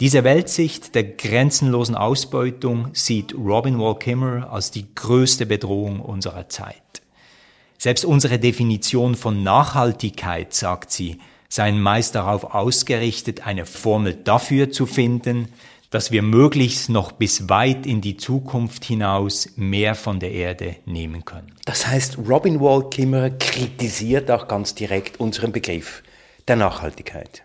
Diese 0.00 0.24
Weltsicht 0.24 0.96
der 0.96 1.04
grenzenlosen 1.04 1.94
Ausbeutung 1.94 2.88
sieht 2.94 3.32
Robin 3.32 3.78
Wall 3.78 3.96
Kimmer 3.96 4.50
als 4.50 4.72
die 4.72 4.92
größte 4.92 5.46
Bedrohung 5.46 6.00
unserer 6.00 6.48
Zeit. 6.48 6.74
Selbst 7.78 8.04
unsere 8.04 8.40
Definition 8.40 9.14
von 9.14 9.44
Nachhaltigkeit, 9.44 10.52
sagt 10.52 10.90
sie, 10.90 11.18
seien 11.48 11.80
meist 11.80 12.16
darauf 12.16 12.42
ausgerichtet, 12.42 13.46
eine 13.46 13.66
Formel 13.66 14.14
dafür 14.14 14.72
zu 14.72 14.86
finden, 14.86 15.46
dass 15.90 16.10
wir 16.10 16.22
möglichst 16.22 16.88
noch 16.88 17.12
bis 17.12 17.48
weit 17.48 17.86
in 17.86 18.00
die 18.00 18.16
Zukunft 18.16 18.84
hinaus 18.84 19.50
mehr 19.54 19.94
von 19.94 20.18
der 20.18 20.32
Erde 20.32 20.74
nehmen 20.86 21.24
können. 21.24 21.52
Das 21.66 21.86
heißt, 21.86 22.18
Robin 22.28 22.60
Wall 22.60 22.90
Kimmerer 22.90 23.30
kritisiert 23.30 24.28
auch 24.28 24.48
ganz 24.48 24.74
direkt 24.74 25.20
unseren 25.20 25.52
Begriff 25.52 26.02
der 26.48 26.56
Nachhaltigkeit. 26.56 27.44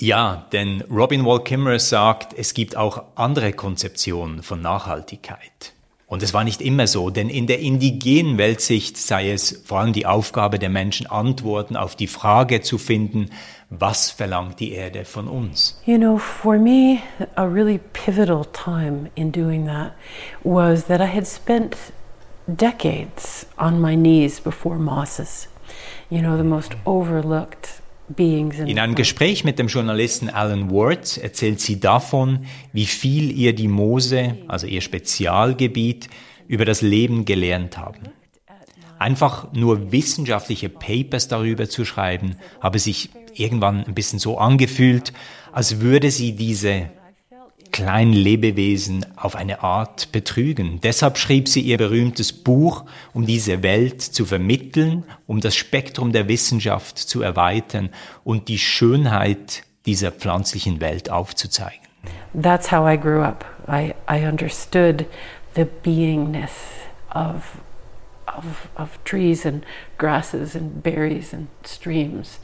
Ja, 0.00 0.46
denn 0.52 0.84
Robin 0.90 1.24
Wall 1.24 1.42
Kimmerer 1.42 1.80
sagt, 1.80 2.32
es 2.38 2.54
gibt 2.54 2.76
auch 2.76 3.02
andere 3.16 3.52
Konzeptionen 3.52 4.44
von 4.44 4.62
Nachhaltigkeit. 4.62 5.72
Und 6.06 6.22
es 6.22 6.32
war 6.32 6.44
nicht 6.44 6.62
immer 6.62 6.86
so, 6.86 7.10
denn 7.10 7.28
in 7.28 7.48
der 7.48 7.58
indigenen 7.58 8.38
Weltsicht 8.38 8.96
sei 8.96 9.32
es 9.32 9.62
vor 9.66 9.80
allem 9.80 9.92
die 9.92 10.06
Aufgabe 10.06 10.60
der 10.60 10.70
Menschen, 10.70 11.08
Antworten 11.08 11.76
auf 11.76 11.96
die 11.96 12.06
Frage 12.06 12.60
zu 12.60 12.78
finden, 12.78 13.30
Was 13.70 14.10
verlangt 14.10 14.60
die 14.60 14.72
Erde 14.72 15.04
von 15.04 15.26
uns? 15.28 15.78
You 15.84 15.98
know, 15.98 16.16
for 16.16 16.58
me, 16.58 17.00
a 17.34 17.44
really 17.44 17.80
pivotal 17.92 18.46
time 18.52 19.10
in 19.16 19.32
doing 19.32 19.66
that 19.66 19.92
was 20.44 20.86
that 20.86 21.00
I 21.00 21.14
had 21.14 21.26
spent 21.26 21.76
decades 22.46 23.46
on 23.58 23.80
my 23.80 23.94
knees 23.94 24.40
before 24.40 24.78
mosses. 24.78 25.48
You 26.08 26.22
know, 26.22 26.38
the 26.38 26.44
most 26.44 26.76
overlooked 26.86 27.82
in 28.16 28.50
In 28.50 28.78
einem 28.78 28.94
Gespräch 28.94 29.44
mit 29.44 29.58
dem 29.58 29.68
Journalisten 29.68 30.30
Alan 30.30 30.70
Ward 30.70 31.18
erzählt 31.18 31.60
sie 31.60 31.78
davon, 31.78 32.46
wie 32.72 32.86
viel 32.86 33.30
ihr 33.36 33.54
die 33.54 33.68
Mose, 33.68 34.38
also 34.48 34.66
ihr 34.66 34.80
Spezialgebiet, 34.80 36.08
über 36.46 36.64
das 36.64 36.80
Leben 36.80 37.24
gelernt 37.24 37.76
haben. 37.76 38.08
Einfach 38.98 39.52
nur 39.52 39.92
wissenschaftliche 39.92 40.68
Papers 40.68 41.28
darüber 41.28 41.68
zu 41.68 41.84
schreiben, 41.84 42.36
habe 42.60 42.78
sich 42.78 43.10
irgendwann 43.34 43.84
ein 43.84 43.94
bisschen 43.94 44.18
so 44.18 44.38
angefühlt, 44.38 45.12
als 45.52 45.80
würde 45.80 46.10
sie 46.10 46.32
diese 46.32 46.90
kleinen 47.72 48.12
Lebewesen 48.12 49.06
auf 49.16 49.36
eine 49.36 49.62
Art 49.62 50.12
betrügen. 50.12 50.80
Deshalb 50.82 51.18
schrieb 51.18 51.48
sie 51.48 51.60
ihr 51.60 51.78
berühmtes 51.78 52.32
Buch, 52.32 52.84
um 53.12 53.26
diese 53.26 53.62
Welt 53.62 54.02
zu 54.02 54.24
vermitteln, 54.24 55.04
um 55.26 55.40
das 55.40 55.56
Spektrum 55.56 56.12
der 56.12 56.28
Wissenschaft 56.28 56.98
zu 56.98 57.22
erweitern 57.22 57.90
und 58.24 58.48
die 58.48 58.58
Schönheit 58.58 59.62
dieser 59.86 60.12
pflanzlichen 60.12 60.80
Welt 60.80 61.10
aufzuzeigen. 61.10 61.80
That's 62.40 62.70
how 62.70 62.86
I 62.86 62.96
grew 62.96 63.22
up. 63.22 63.44
I, 63.68 63.94
I 64.08 64.26
understood 64.26 65.06
the 65.54 65.64
beingness 65.64 66.52
of, 67.14 67.60
of, 68.26 68.68
of 68.76 68.98
trees 69.04 69.44
and 69.44 69.64
grasses 69.98 70.54
and 70.54 70.82
berries 70.82 71.32
and 71.32 71.48
streams. 71.64 72.38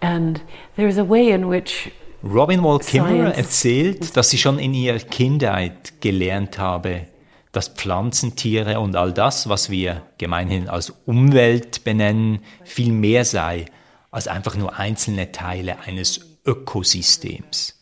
And 0.00 0.40
there's 0.76 0.98
a 0.98 1.04
way 1.04 1.30
in 1.30 1.48
which 1.48 1.90
Robin 2.24 2.64
Wall 2.64 2.80
Kimmerer 2.80 3.34
erzählt, 3.34 4.16
dass 4.16 4.30
sie 4.30 4.38
schon 4.38 4.58
in 4.58 4.74
ihrer 4.74 4.98
Kindheit 4.98 6.00
gelernt 6.00 6.58
habe, 6.58 7.06
dass 7.52 7.68
Pflanzen, 7.68 8.34
Tiere 8.34 8.80
und 8.80 8.96
all 8.96 9.12
das, 9.12 9.48
was 9.48 9.70
wir 9.70 10.02
gemeinhin 10.18 10.68
als 10.68 10.92
Umwelt 11.06 11.84
benennen, 11.84 12.40
viel 12.64 12.92
mehr 12.92 13.24
sei 13.24 13.66
als 14.10 14.26
einfach 14.26 14.56
nur 14.56 14.76
einzelne 14.76 15.30
Teile 15.30 15.78
eines 15.80 16.38
Ökosystems. 16.44 17.78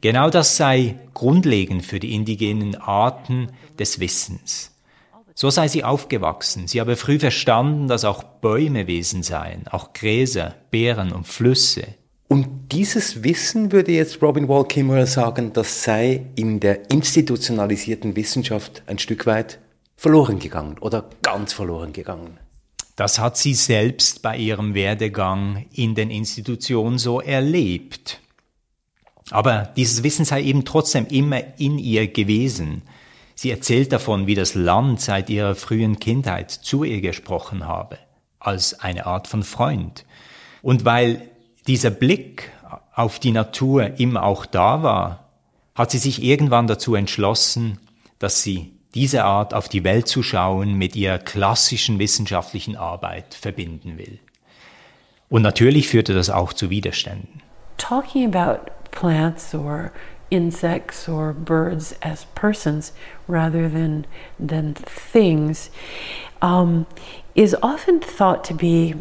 Genau 0.00 0.30
das 0.30 0.56
sei 0.56 0.98
grundlegend 1.12 1.84
für 1.84 2.00
die 2.00 2.14
indigenen 2.14 2.76
Arten 2.76 3.48
des 3.78 4.00
Wissens. 4.00 4.74
So 5.34 5.50
sei 5.50 5.68
sie 5.68 5.84
aufgewachsen. 5.84 6.66
Sie 6.66 6.80
habe 6.80 6.96
früh 6.96 7.18
verstanden, 7.18 7.88
dass 7.88 8.04
auch 8.06 8.22
Bäume 8.22 8.86
Wesen 8.86 9.22
seien, 9.22 9.68
auch 9.68 9.92
Gräser, 9.92 10.54
Beeren 10.70 11.12
und 11.12 11.26
Flüsse. 11.26 11.86
Und 12.32 12.70
dieses 12.70 13.24
Wissen, 13.24 13.72
würde 13.72 13.90
jetzt 13.90 14.22
Robin 14.22 14.46
Wall 14.46 14.64
Kimmerer 14.64 15.08
sagen, 15.08 15.52
das 15.52 15.82
sei 15.82 16.26
in 16.36 16.60
der 16.60 16.88
institutionalisierten 16.88 18.14
Wissenschaft 18.14 18.84
ein 18.86 19.00
Stück 19.00 19.26
weit 19.26 19.58
verloren 19.96 20.38
gegangen 20.38 20.78
oder 20.78 21.10
ganz 21.22 21.52
verloren 21.52 21.92
gegangen. 21.92 22.38
Das 22.94 23.18
hat 23.18 23.36
sie 23.36 23.54
selbst 23.54 24.22
bei 24.22 24.36
ihrem 24.36 24.74
Werdegang 24.74 25.66
in 25.72 25.96
den 25.96 26.08
Institutionen 26.12 26.98
so 26.98 27.20
erlebt. 27.20 28.20
Aber 29.32 29.68
dieses 29.74 30.04
Wissen 30.04 30.24
sei 30.24 30.42
eben 30.42 30.64
trotzdem 30.64 31.06
immer 31.06 31.58
in 31.58 31.80
ihr 31.80 32.06
gewesen. 32.06 32.82
Sie 33.34 33.50
erzählt 33.50 33.90
davon, 33.90 34.28
wie 34.28 34.36
das 34.36 34.54
Land 34.54 35.00
seit 35.00 35.30
ihrer 35.30 35.56
frühen 35.56 35.98
Kindheit 35.98 36.52
zu 36.52 36.84
ihr 36.84 37.00
gesprochen 37.00 37.66
habe, 37.66 37.98
als 38.38 38.78
eine 38.78 39.06
Art 39.06 39.26
von 39.26 39.42
Freund. 39.42 40.04
Und 40.62 40.84
weil 40.84 41.28
dieser 41.66 41.90
Blick 41.90 42.50
auf 42.94 43.18
die 43.18 43.32
Natur 43.32 43.98
immer 43.98 44.24
auch 44.24 44.46
da 44.46 44.82
war, 44.82 45.28
hat 45.74 45.90
sie 45.90 45.98
sich 45.98 46.22
irgendwann 46.22 46.66
dazu 46.66 46.94
entschlossen, 46.94 47.78
dass 48.18 48.42
sie 48.42 48.72
diese 48.94 49.24
Art 49.24 49.54
auf 49.54 49.68
die 49.68 49.84
Welt 49.84 50.08
zu 50.08 50.22
schauen 50.22 50.74
mit 50.74 50.96
ihrer 50.96 51.18
klassischen 51.18 51.98
wissenschaftlichen 51.98 52.76
Arbeit 52.76 53.34
verbinden 53.34 53.98
will. 53.98 54.18
Und 55.28 55.42
natürlich 55.42 55.88
führte 55.88 56.12
das 56.12 56.28
auch 56.28 56.52
zu 56.52 56.70
Widerständen. 56.70 57.40
talking 57.80 58.24
about 58.24 58.70
plants 58.92 59.54
or 59.54 59.92
insects 60.30 61.08
or 61.08 61.32
birds 61.32 61.94
as 62.02 62.26
persons 62.34 62.92
rather 63.26 63.68
than 63.68 64.06
than 64.38 64.74
things 64.74 65.70
um, 66.42 66.86
is 67.34 67.56
often 67.62 67.98
thought 67.98 68.44
to 68.44 68.54
be 68.54 68.94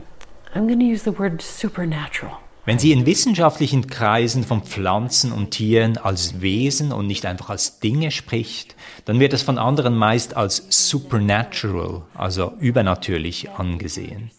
I'm 0.55 0.65
going 0.65 0.79
to 0.79 0.86
use 0.86 1.03
the 1.03 1.12
word 1.12 1.43
supernatural. 1.43 2.39
Wenn 2.69 2.77
sie 2.77 2.91
in 2.91 3.08
wissenschaftlichen 3.08 3.88
Kreisen 3.88 4.43
von 4.43 4.62
Pflanzen 4.62 5.32
und 5.32 5.49
Tieren 5.49 5.97
als 5.97 6.39
Wesen 6.39 6.91
und 6.91 7.08
nicht 7.08 7.25
einfach 7.25 7.49
als 7.49 7.79
Dinge 7.79 8.12
spricht, 8.12 8.75
dann 9.05 9.19
wird 9.19 9.34
es 9.34 9.41
von 9.41 9.58
anderen 9.58 9.95
meist 9.95 10.38
als 10.38 10.67
supernatural, 10.69 12.03
also 12.13 12.53
übernatürlich 12.60 13.49
angesehen. 13.49 14.29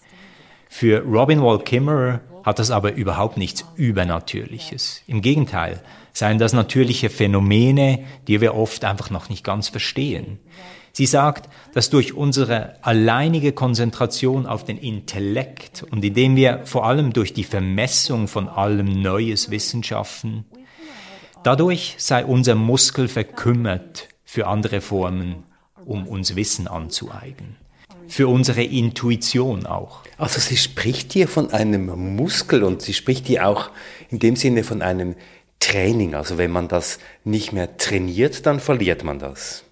Für 0.69 1.01
Robin 1.01 1.43
Wall 1.43 1.59
Kimmerer 1.59 2.21
hat 2.45 2.61
das 2.61 2.71
aber 2.71 2.93
überhaupt 2.93 3.37
nichts 3.37 3.65
Übernatürliches. 3.75 5.03
Im 5.09 5.23
Gegenteil, 5.23 5.83
seien 6.13 6.39
das 6.39 6.53
natürliche 6.53 7.11
Phänomene, 7.11 8.05
die 8.29 8.41
wir 8.41 8.55
oft 8.55 8.85
einfach 8.85 9.11
noch 9.11 9.29
nicht 9.29 9.43
ganz 9.43 9.71
verstehen. 9.71 10.39
Sie 10.93 11.07
sagt, 11.07 11.49
dass 11.73 11.91
durch 11.91 12.15
unsere 12.15 12.75
alleinige 12.83 13.53
Konzentration 13.53 14.47
auf 14.47 14.65
den 14.65 14.77
Intellekt 14.77 15.85
und 15.91 16.05
indem 16.05 16.37
wir 16.37 16.63
vor 16.65 16.87
allem 16.87 17.13
durch 17.13 17.33
die 17.33 17.45
Vermessung 17.45 18.29
von 18.29 18.49
allem 18.49 19.01
Neues 19.01 19.51
Wissen 19.51 19.83
schaffen, 19.83 20.45
dadurch 21.43 21.95
sei 21.99 22.25
unser 22.25 22.55
Muskel 22.55 23.09
verkümmert 23.09 24.09
für 24.25 24.47
andere 24.47 24.81
Formen, 24.81 25.45
um 25.85 26.07
uns 26.07 26.37
Wissen 26.37 26.69
anzueignen. 26.69 27.57
Für 28.09 28.27
unsere 28.27 28.65
Intuition 28.65 29.67
auch. 29.67 30.01
Also 30.19 30.41
sie 30.41 30.57
spricht 30.57 31.13
hier 31.13 31.29
von 31.29 31.53
einem 31.53 32.17
Muskel 32.17 32.65
und 32.65 32.83
sie 32.83 32.93
spricht 32.93 33.27
hier 33.27 33.47
auch 33.47 33.71
in 34.11 34.19
dem 34.19 34.35
Sinne 34.35 34.65
von 34.65 34.83
einem 34.83 35.15
Training. 35.61 36.15
Also 36.15 36.37
wenn 36.37 36.51
man 36.51 36.67
das 36.67 36.99
nicht 37.23 37.53
mehr 37.53 37.77
trainiert, 37.77 38.47
dann 38.47 38.59
verliert 38.59 39.05
man 39.05 39.21
das. 39.21 39.65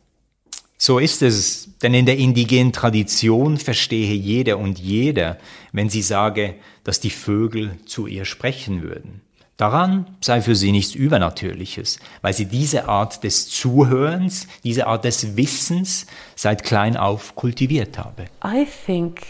So 0.80 1.00
ist 1.00 1.22
es, 1.22 1.70
denn 1.82 1.92
in 1.92 2.06
der 2.06 2.18
indigenen 2.18 2.72
Tradition 2.72 3.58
verstehe 3.58 4.14
jeder 4.14 4.58
und 4.58 4.78
jeder, 4.78 5.38
wenn 5.72 5.90
sie 5.90 6.02
sage, 6.02 6.54
dass 6.84 7.00
die 7.00 7.10
Vögel 7.10 7.72
zu 7.84 8.06
ihr 8.06 8.24
sprechen 8.24 8.82
würden. 8.82 9.20
Daran 9.56 10.16
sei 10.20 10.40
für 10.40 10.54
sie 10.54 10.70
nichts 10.70 10.94
Übernatürliches, 10.94 11.98
weil 12.22 12.32
sie 12.32 12.46
diese 12.46 12.88
Art 12.88 13.24
des 13.24 13.48
Zuhörens, 13.48 14.46
diese 14.62 14.86
Art 14.86 15.04
des 15.04 15.36
Wissens 15.36 16.06
seit 16.36 16.62
klein 16.62 16.96
auf 16.96 17.34
kultiviert 17.34 17.98
habe. 17.98 18.26
I 18.44 18.64
think 18.86 19.22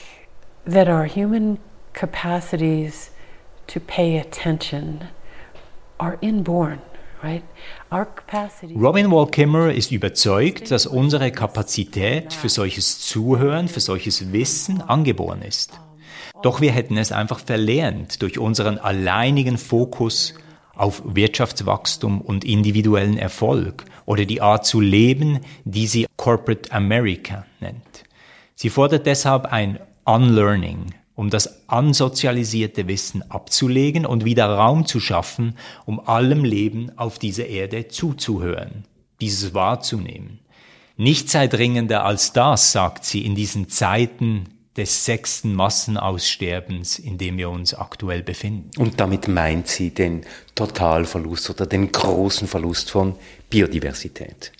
that 0.71 0.87
our 0.87 1.09
human 1.09 1.57
capacities 1.95 3.11
to 3.69 3.81
pay 3.81 4.21
attention 4.21 5.09
are 5.97 6.19
inborn, 6.21 6.81
Robin 8.77 9.11
Wall 9.11 9.27
Kimmerer 9.27 9.73
ist 9.73 9.91
überzeugt, 9.91 10.71
dass 10.71 10.87
unsere 10.87 11.33
Kapazität 11.33 12.33
für 12.33 12.49
solches 12.49 13.01
Zuhören, 13.01 13.69
für 13.69 13.81
solches 13.81 14.33
Wissen 14.33 14.81
angeboren 14.83 15.43
ist. 15.43 15.81
Doch 16.43 16.61
wir 16.61 16.73
hätten 16.73 16.97
es 16.97 17.13
einfach 17.13 17.41
verlernt 17.41 18.23
durch 18.23 18.39
unseren 18.39 18.79
alleinigen 18.79 19.59
Fokus 19.59 20.35
auf 20.77 21.03
Wirtschaftswachstum 21.05 22.21
und 22.21 22.45
individuellen 22.45 23.19
Erfolg 23.19 23.85
oder 24.07 24.25
die 24.25 24.41
Art 24.41 24.65
zu 24.65 24.81
leben, 24.81 25.41
die 25.65 25.89
sie 25.89 26.07
Corporate 26.17 26.71
America 26.73 27.45
nennt. 27.61 28.05
Sie 28.55 28.71
fordert 28.71 29.07
deshalb 29.07 29.47
ein 29.47 29.81
Unlearning, 30.05 30.95
um 31.19 31.31
das 31.31 31.69
ansozialisierte 31.69 32.87
Wissen 32.87 33.29
abzulegen 33.29 34.07
und 34.07 34.25
wieder 34.25 34.47
Raum 34.47 34.87
zu 34.87 35.01
schaffen, 35.01 35.57
um 35.85 35.99
allem 35.99 36.45
Leben 36.45 36.97
auf 36.97 37.19
dieser 37.19 37.47
Erde 37.47 37.89
zuzuhören, 37.89 38.85
dieses 39.21 39.53
wahrzunehmen. 39.53 40.39
Nichts 40.97 41.33
sei 41.33 41.49
dringender 41.49 42.05
als 42.05 42.33
das, 42.33 42.71
sagt 42.71 43.05
sie, 43.05 43.27
in 43.27 43.35
diesen 43.35 43.69
Zeiten 43.69 44.45
des 44.77 45.07
sechsten 45.07 45.55
Massenaussterbens, 45.55 47.01
in 47.01 47.19
dem 47.19 47.37
wir 47.37 47.51
uns 47.51 47.75
aktuell 47.75 48.23
befinden. 48.23 48.71
Und 48.81 49.01
damit 49.01 49.27
meint 49.27 49.67
sie 49.67 49.91
den 49.91 50.25
Totalverlust 50.55 51.51
oder 51.51 51.67
den 51.67 51.91
großen 51.91 52.47
Verlust 52.47 52.93
von 52.93 53.17
Biodiversität. 53.51 54.53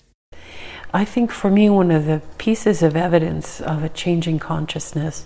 I 0.91 1.05
think 1.05 1.31
for 1.31 1.51
me, 1.51 1.69
one 1.69 1.91
of 1.91 2.05
the 2.05 2.21
pieces 2.39 2.81
of 2.81 2.95
evidence 2.95 3.61
of 3.61 3.83
a 3.83 3.89
changing 3.89 4.39
consciousness 4.39 5.25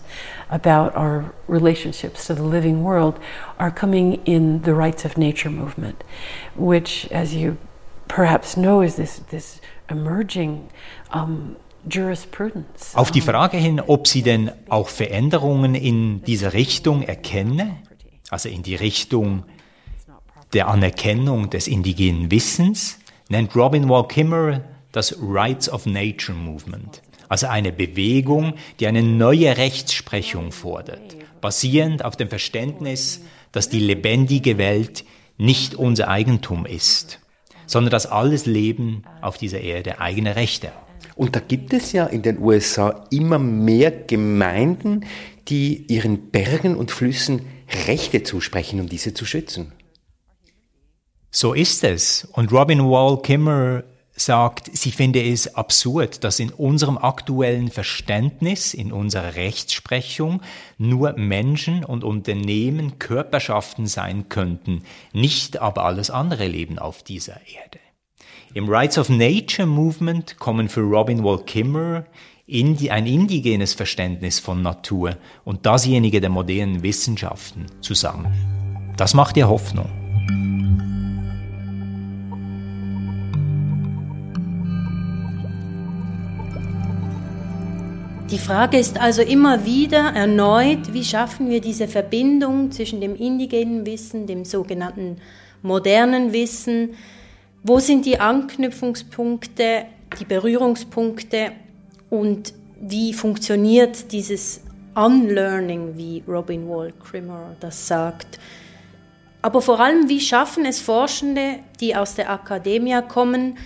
about 0.49 0.93
our 0.95 1.33
relationships 1.47 2.27
to 2.27 2.33
the 2.33 2.43
living 2.43 2.83
world 2.83 3.17
are 3.59 3.71
coming 3.71 4.21
in 4.25 4.63
the 4.63 4.73
rights 4.73 5.05
of 5.05 5.17
nature 5.17 5.49
movement, 5.49 6.03
which, 6.55 7.07
as 7.11 7.33
you 7.33 7.57
perhaps 8.09 8.57
know, 8.57 8.81
is 8.81 8.97
this, 8.97 9.19
this 9.29 9.61
emerging 9.89 10.69
um, 11.11 11.55
jurisprudence. 11.87 12.93
Auf 12.95 13.11
die 13.11 13.21
Frage 13.21 13.57
hin, 13.57 13.79
ob 13.79 14.07
sie 14.07 14.21
denn 14.21 14.51
auch 14.67 14.89
Veränderungen 14.89 15.75
in 15.75 16.23
dieser 16.23 16.51
Richtung 16.51 17.03
erkenne, 17.03 17.77
also 18.29 18.49
in 18.49 18.63
die 18.63 18.75
Richtung 18.75 19.45
der 20.51 20.67
Anerkennung 20.67 21.49
des 21.49 21.67
indigenen 21.67 22.29
Wissens 22.31 22.99
nennt 23.29 23.55
Robin 23.55 23.87
Wall 23.89 24.07
Kimmerer 24.07 24.61
das 24.93 25.17
Rights 25.21 25.67
of 25.69 25.85
Nature 25.85 26.37
Movement, 26.37 27.01
also 27.27 27.47
eine 27.47 27.73
Bewegung, 27.73 28.53
die 28.79 28.87
eine 28.87 29.03
neue 29.03 29.57
Rechtsprechung 29.57 30.53
fordert, 30.53 31.17
basierend 31.41 32.05
auf 32.05 32.15
dem 32.15 32.29
Verständnis, 32.29 33.19
dass 33.51 33.67
die 33.67 33.79
lebendige 33.79 34.57
Welt 34.57 35.03
nicht 35.37 35.75
unser 35.75 36.07
Eigentum 36.07 36.65
ist, 36.65 37.19
sondern 37.65 37.91
dass 37.91 38.05
alles 38.05 38.45
Leben 38.45 39.03
auf 39.21 39.37
dieser 39.37 39.59
Erde 39.59 39.99
eigene 39.99 40.37
Rechte 40.37 40.67
hat. 40.67 40.83
Und 41.15 41.35
da 41.35 41.39
gibt 41.39 41.73
es 41.73 41.91
ja 41.91 42.05
in 42.05 42.21
den 42.21 42.39
USA 42.39 43.05
immer 43.11 43.39
mehr 43.39 43.91
Gemeinden, 43.91 45.05
die 45.47 45.85
ihren 45.87 46.31
Bergen 46.31 46.75
und 46.75 46.91
Flüssen 46.91 47.41
Rechte 47.87 48.23
zusprechen, 48.23 48.79
um 48.79 48.89
diese 48.89 49.13
zu 49.13 49.25
schützen. 49.25 49.71
So 51.31 51.53
ist 51.53 51.83
es. 51.83 52.27
Und 52.33 52.51
Robin 52.51 52.79
Wall 52.79 53.21
Kimmer 53.21 53.83
sagt, 54.15 54.69
sie 54.73 54.91
finde 54.91 55.23
es 55.23 55.55
absurd, 55.55 56.23
dass 56.23 56.39
in 56.39 56.51
unserem 56.51 56.97
aktuellen 56.97 57.69
Verständnis, 57.69 58.73
in 58.73 58.91
unserer 58.91 59.35
Rechtsprechung 59.35 60.41
nur 60.77 61.13
Menschen 61.13 61.83
und 61.83 62.03
Unternehmen 62.03 62.99
Körperschaften 62.99 63.87
sein 63.87 64.29
könnten, 64.29 64.83
nicht 65.13 65.61
aber 65.61 65.85
alles 65.85 66.09
andere 66.09 66.47
Leben 66.47 66.77
auf 66.77 67.03
dieser 67.03 67.39
Erde. 67.47 67.79
Im 68.53 68.69
Rights 68.69 68.99
of 68.99 69.09
Nature 69.09 69.67
Movement 69.67 70.37
kommen 70.37 70.69
für 70.69 70.81
Robin 70.81 71.23
Wall 71.23 71.43
Kimmerer 71.43 72.05
Indi 72.45 72.89
ein 72.89 73.07
indigenes 73.07 73.73
Verständnis 73.73 74.39
von 74.39 74.61
Natur 74.61 75.17
und 75.45 75.65
dasjenige 75.65 76.19
der 76.19 76.29
modernen 76.29 76.83
Wissenschaften 76.83 77.67
zusammen. 77.81 78.93
Das 78.97 79.13
macht 79.13 79.37
ihr 79.37 79.47
Hoffnung. 79.47 79.89
Die 88.33 88.39
Frage 88.39 88.79
ist 88.79 88.99
also 88.99 89.21
immer 89.21 89.63
wieder 89.63 90.11
erneut, 90.15 90.91
wie 90.91 91.03
schaffen 91.03 91.51
wir 91.51 91.61
diese 91.61 91.87
Verbindung 91.87 92.71
zwischen 92.71 92.99
dem 92.99 93.15
indigenen 93.15 93.85
Wissen, 93.85 94.25
dem 94.25 94.43
sogenannten 94.43 95.17
modernen 95.61 96.33
Wissen, 96.33 96.95
wo 97.61 97.77
sind 97.77 98.07
die 98.07 98.19
Anknüpfungspunkte, 98.19 99.85
die 100.19 100.25
Berührungspunkte 100.25 101.51
und 102.09 102.55
wie 102.81 103.13
funktioniert 103.13 104.11
dieses 104.11 104.61
Unlearning, 104.95 105.95
wie 105.95 106.23
Robin 106.27 106.67
Wall 106.67 106.91
Kimmerer 107.11 107.55
das 107.59 107.87
sagt? 107.87 108.39
Aber 109.43 109.61
vor 109.61 109.79
allem, 109.79 110.09
wie 110.09 110.19
schaffen 110.19 110.65
es 110.65 110.79
Forschende, 110.79 111.59
die 111.79 111.95
aus 111.95 112.15
der 112.15 112.31
Akademie 112.31 112.99
kommen, 113.07 113.59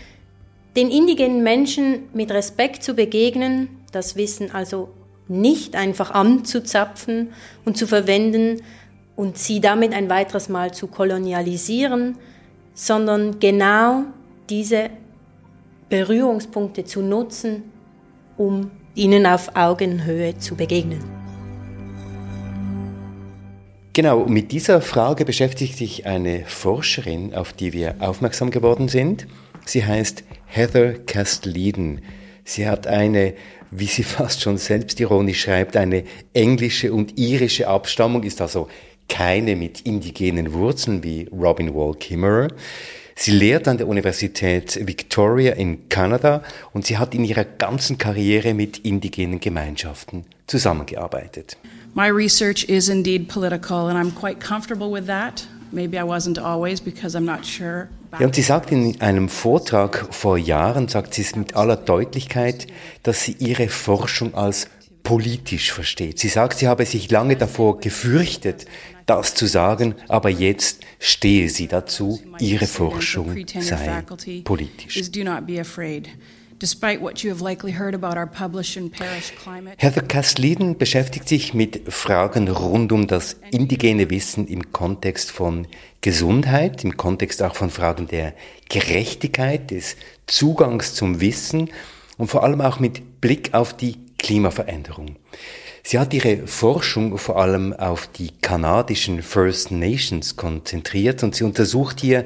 den 0.75 0.89
indigenen 0.91 1.41
Menschen 1.41 2.09
mit 2.13 2.31
Respekt 2.31 2.83
zu 2.83 2.95
begegnen, 2.95 3.76
das 3.97 4.15
Wissen 4.15 4.51
also 4.51 4.89
nicht 5.27 5.75
einfach 5.75 6.11
anzuzapfen 6.11 7.33
und 7.65 7.77
zu 7.77 7.87
verwenden 7.87 8.61
und 9.15 9.37
sie 9.37 9.59
damit 9.59 9.93
ein 9.93 10.09
weiteres 10.09 10.47
Mal 10.47 10.73
zu 10.73 10.87
kolonialisieren, 10.87 12.17
sondern 12.73 13.39
genau 13.39 14.03
diese 14.49 14.91
Berührungspunkte 15.89 16.85
zu 16.85 17.01
nutzen, 17.01 17.63
um 18.37 18.71
ihnen 18.93 19.25
auf 19.25 19.55
Augenhöhe 19.55 20.37
zu 20.37 20.55
begegnen. 20.55 21.03
Genau, 23.93 24.25
mit 24.25 24.51
dieser 24.51 24.81
Frage 24.81 25.25
beschäftigt 25.25 25.75
sich 25.75 26.05
eine 26.05 26.45
Forscherin, 26.45 27.33
auf 27.33 27.51
die 27.51 27.73
wir 27.73 27.95
aufmerksam 27.99 28.51
geworden 28.51 28.89
sind. 28.89 29.25
Sie 29.65 29.83
heißt 29.83 30.23
Heather 30.45 30.93
Castleden. 30.93 32.03
Sie 32.43 32.67
hat 32.67 32.87
eine, 32.87 33.33
wie 33.71 33.85
sie 33.85 34.03
fast 34.03 34.41
schon 34.41 34.57
selbstironisch 34.57 35.41
schreibt, 35.41 35.77
eine 35.77 36.03
englische 36.33 36.93
und 36.93 37.17
irische 37.17 37.67
Abstammung, 37.67 38.23
ist 38.23 38.41
also 38.41 38.67
keine 39.07 39.55
mit 39.55 39.81
indigenen 39.81 40.53
Wurzeln 40.53 41.03
wie 41.03 41.27
Robin 41.31 41.73
Wall 41.73 41.93
Kimmerer. 41.95 42.49
Sie 43.15 43.31
lehrt 43.31 43.67
an 43.67 43.77
der 43.77 43.87
Universität 43.87 44.79
Victoria 44.85 45.53
in 45.53 45.89
Kanada 45.89 46.43
und 46.73 46.85
sie 46.85 46.99
hat 46.99 47.15
in 47.15 47.25
ihrer 47.25 47.45
ganzen 47.45 47.97
Karriere 47.97 48.53
mit 48.53 48.77
indigenen 48.79 49.39
Gemeinschaften 49.39 50.25
zusammengearbeitet. 50.45 51.57
My 51.95 52.09
research 52.09 52.65
is 52.65 52.89
indeed 52.89 53.27
political 53.27 53.89
and 53.89 53.97
I'm 53.97 54.13
quite 54.13 54.39
comfortable 54.39 54.91
with 54.91 55.07
that. 55.07 55.47
Maybe 55.71 55.97
I 55.97 56.03
wasn't 56.03 56.39
always 56.39 56.81
because 56.81 57.17
I'm 57.17 57.25
not 57.25 57.45
sure. 57.45 57.87
Ja, 58.19 58.25
und 58.25 58.35
sie 58.35 58.41
sagt 58.41 58.71
in 58.71 58.99
einem 59.01 59.27
Vortrag 59.27 60.07
vor 60.11 60.37
Jahren, 60.37 60.87
sagt 60.87 61.13
sie 61.13 61.21
es 61.23 61.35
mit 61.35 61.55
aller 61.55 61.75
Deutlichkeit, 61.75 62.67
dass 63.03 63.23
sie 63.23 63.35
ihre 63.39 63.67
Forschung 63.67 64.33
als 64.33 64.67
politisch 65.03 65.71
versteht. 65.71 66.19
Sie 66.19 66.27
sagt, 66.27 66.57
sie 66.59 66.67
habe 66.67 66.85
sich 66.85 67.09
lange 67.11 67.35
davor 67.35 67.79
gefürchtet, 67.79 68.65
das 69.05 69.35
zu 69.35 69.45
sagen, 69.45 69.95
aber 70.09 70.29
jetzt 70.29 70.81
stehe 70.99 71.49
sie 71.49 71.67
dazu, 71.67 72.19
ihre 72.39 72.67
Forschung 72.67 73.45
sei 73.59 74.03
politisch. 74.43 74.97
Heather 79.77 80.01
Castleden 80.01 80.77
beschäftigt 80.77 81.29
sich 81.29 81.53
mit 81.53 81.93
Fragen 81.93 82.47
rund 82.47 82.91
um 82.91 83.05
das 83.05 83.35
indigene 83.51 84.09
Wissen 84.09 84.47
im 84.47 84.71
Kontext 84.71 85.29
von 85.29 85.67
Gesundheit, 86.01 86.83
im 86.83 86.97
Kontext 86.97 87.43
auch 87.43 87.55
von 87.55 87.69
Fragen 87.69 88.07
der 88.07 88.33
Gerechtigkeit, 88.69 89.69
des 89.69 89.97
Zugangs 90.25 90.95
zum 90.95 91.21
Wissen 91.21 91.69
und 92.17 92.27
vor 92.27 92.43
allem 92.43 92.61
auch 92.61 92.79
mit 92.79 93.21
Blick 93.21 93.53
auf 93.53 93.77
die 93.77 93.97
Klimaveränderung. 94.17 95.15
Sie 95.83 95.99
hat 95.99 96.11
ihre 96.13 96.47
Forschung 96.47 97.19
vor 97.19 97.37
allem 97.37 97.71
auf 97.71 98.07
die 98.07 98.31
kanadischen 98.41 99.21
First 99.21 99.69
Nations 99.69 100.35
konzentriert 100.35 101.21
und 101.21 101.35
sie 101.35 101.43
untersucht 101.43 102.01
hier 102.01 102.25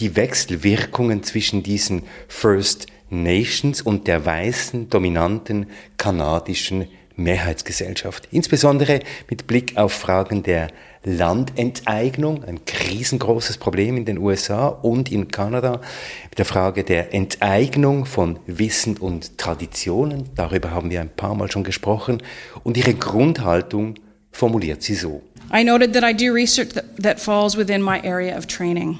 die 0.00 0.16
Wechselwirkungen 0.16 1.22
zwischen 1.22 1.62
diesen 1.62 2.02
First 2.26 2.80
Nations 2.80 2.97
und 3.10 4.06
der 4.06 4.24
weißen, 4.24 4.90
dominanten 4.90 5.66
kanadischen 5.96 6.86
Mehrheitsgesellschaft. 7.18 8.28
Insbesondere 8.30 9.00
mit 9.28 9.46
Blick 9.46 9.76
auf 9.76 9.92
Fragen 9.92 10.42
der 10.42 10.68
Landenteignung, 11.04 12.44
ein 12.44 12.60
riesengroßes 12.88 13.58
Problem 13.58 13.96
in 13.96 14.04
den 14.04 14.18
USA 14.18 14.68
und 14.68 15.10
in 15.10 15.28
Kanada, 15.28 15.80
mit 16.28 16.38
der 16.38 16.44
Frage 16.44 16.84
der 16.84 17.14
Enteignung 17.14 18.04
von 18.04 18.38
Wissen 18.46 18.96
und 18.96 19.38
Traditionen, 19.38 20.28
darüber 20.34 20.70
haben 20.70 20.90
wir 20.90 21.00
ein 21.00 21.08
paar 21.08 21.34
Mal 21.34 21.50
schon 21.50 21.64
gesprochen, 21.64 22.22
und 22.62 22.76
ihre 22.76 22.94
Grundhaltung 22.94 23.94
formuliert 24.30 24.82
sie 24.82 24.94
so. 24.94 25.22
I 25.52 25.64
noted 25.64 25.94
that 25.94 26.04
I 26.04 26.14
do 26.14 26.32
research 26.32 26.74
that, 26.74 26.84
that 27.02 27.20
falls 27.20 27.56
within 27.56 27.80
my 27.80 28.00
area 28.04 28.36
of 28.36 28.46
training. 28.46 28.98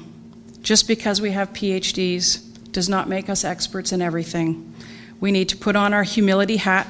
Just 0.63 0.87
because 0.87 1.21
we 1.21 1.33
have 1.33 1.53
PhDs 1.53 2.48
does 2.75 2.89
not 2.89 3.07
make 3.07 3.29
us 3.29 3.43
experts 3.43 3.91
in 3.91 4.01
everything. 4.01 4.63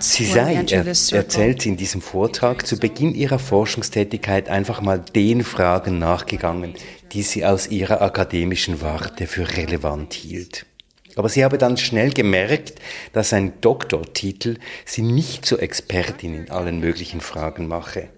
Sie 0.04 0.26
sei, 0.26 0.54
er, 0.54 0.86
erzählt 0.86 1.62
sie 1.64 1.70
in 1.70 1.78
diesem 1.78 2.02
Vortrag, 2.02 2.68
zu 2.68 2.78
Beginn 2.78 3.16
ihrer 3.16 3.40
Forschungstätigkeit 3.40 4.50
einfach 4.50 4.82
mal 4.82 5.00
den 5.00 5.44
Fragen 5.44 5.98
nachgegangen, 5.98 6.76
die 7.12 7.24
sie 7.24 7.44
aus 7.44 7.68
ihrer 7.68 8.04
akademischen 8.04 8.82
Warte 8.82 9.26
für 9.26 9.58
relevant 9.58 10.14
hielt. 10.14 10.68
Aber 11.16 11.28
sie 11.28 11.44
habe 11.44 11.58
dann 11.58 11.78
schnell 11.78 12.12
gemerkt, 12.12 12.76
dass 13.14 13.34
ein 13.34 13.54
Doktortitel 13.62 14.58
sie 14.86 15.02
nicht 15.02 15.46
zur 15.46 15.62
Expertin 15.64 16.36
in 16.36 16.52
allen 16.52 16.80
möglichen 16.80 17.22
Fragen 17.22 17.68
mache. 17.68 18.10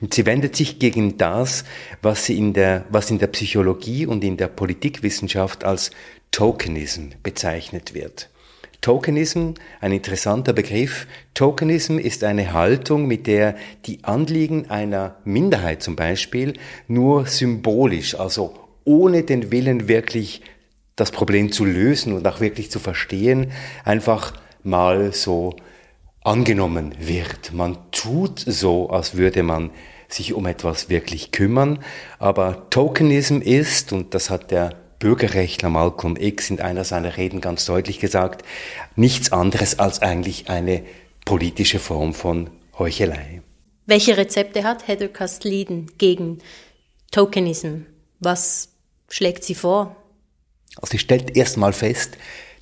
Und 0.00 0.14
sie 0.14 0.26
wendet 0.26 0.56
sich 0.56 0.78
gegen 0.78 1.18
das, 1.18 1.64
was, 2.02 2.26
sie 2.26 2.36
in 2.38 2.52
der, 2.52 2.84
was 2.90 3.10
in 3.10 3.18
der 3.18 3.28
Psychologie 3.28 4.06
und 4.06 4.24
in 4.24 4.36
der 4.36 4.48
Politikwissenschaft 4.48 5.64
als 5.64 5.90
Tokenism 6.30 7.10
bezeichnet 7.22 7.94
wird. 7.94 8.30
Tokenism, 8.80 9.50
ein 9.80 9.92
interessanter 9.92 10.54
Begriff. 10.54 11.06
Tokenism 11.34 11.98
ist 11.98 12.24
eine 12.24 12.54
Haltung, 12.54 13.06
mit 13.06 13.26
der 13.26 13.56
die 13.84 14.04
Anliegen 14.04 14.70
einer 14.70 15.16
Minderheit 15.24 15.82
zum 15.82 15.96
Beispiel 15.96 16.54
nur 16.88 17.26
symbolisch, 17.26 18.14
also 18.14 18.54
ohne 18.84 19.22
den 19.22 19.52
Willen 19.52 19.88
wirklich 19.88 20.40
das 20.96 21.10
Problem 21.10 21.52
zu 21.52 21.64
lösen 21.64 22.14
und 22.14 22.26
auch 22.26 22.40
wirklich 22.40 22.70
zu 22.70 22.78
verstehen, 22.78 23.52
einfach 23.84 24.32
mal 24.62 25.12
so 25.12 25.56
angenommen 26.22 26.94
wird. 26.98 27.52
Man 27.52 27.78
tut 27.92 28.40
so, 28.40 28.90
als 28.90 29.14
würde 29.16 29.42
man 29.42 29.70
sich 30.08 30.34
um 30.34 30.46
etwas 30.46 30.88
wirklich 30.88 31.30
kümmern, 31.30 31.82
aber 32.18 32.68
Tokenism 32.70 33.38
ist, 33.38 33.92
und 33.92 34.14
das 34.14 34.28
hat 34.28 34.50
der 34.50 34.74
Bürgerrechtler 34.98 35.70
Malcolm 35.70 36.16
X 36.16 36.50
in 36.50 36.60
einer 36.60 36.84
seiner 36.84 37.16
Reden 37.16 37.40
ganz 37.40 37.64
deutlich 37.64 38.00
gesagt, 38.00 38.44
nichts 38.96 39.32
anderes 39.32 39.78
als 39.78 40.02
eigentlich 40.02 40.50
eine 40.50 40.82
politische 41.24 41.78
Form 41.78 42.12
von 42.12 42.50
Heuchelei. 42.78 43.40
Welche 43.86 44.16
Rezepte 44.16 44.64
hat 44.64 44.86
Heather 44.88 45.08
Castleden 45.08 45.90
gegen 45.96 46.38
Tokenism? 47.12 47.86
Was 48.18 48.68
schlägt 49.08 49.42
sie 49.42 49.54
vor? 49.54 49.96
Also 50.76 50.92
sie 50.92 50.98
stellt 50.98 51.36
erstmal 51.36 51.72
fest, 51.72 52.16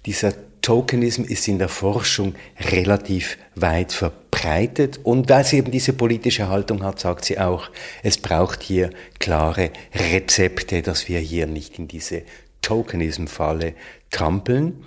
dieser 0.06 0.32
Tokenism 0.68 1.22
ist 1.22 1.48
in 1.48 1.58
der 1.58 1.70
Forschung 1.70 2.34
relativ 2.60 3.38
weit 3.54 3.90
verbreitet 3.90 5.00
und 5.02 5.30
weil 5.30 5.42
sie 5.42 5.56
eben 5.56 5.70
diese 5.70 5.94
politische 5.94 6.50
Haltung 6.50 6.82
hat, 6.82 7.00
sagt 7.00 7.24
sie 7.24 7.38
auch, 7.38 7.70
es 8.02 8.18
braucht 8.18 8.62
hier 8.62 8.90
klare 9.18 9.70
Rezepte, 9.94 10.82
dass 10.82 11.08
wir 11.08 11.20
hier 11.20 11.46
nicht 11.46 11.78
in 11.78 11.88
diese 11.88 12.20
Tokenism-Falle 12.60 13.72
trampeln. 14.10 14.84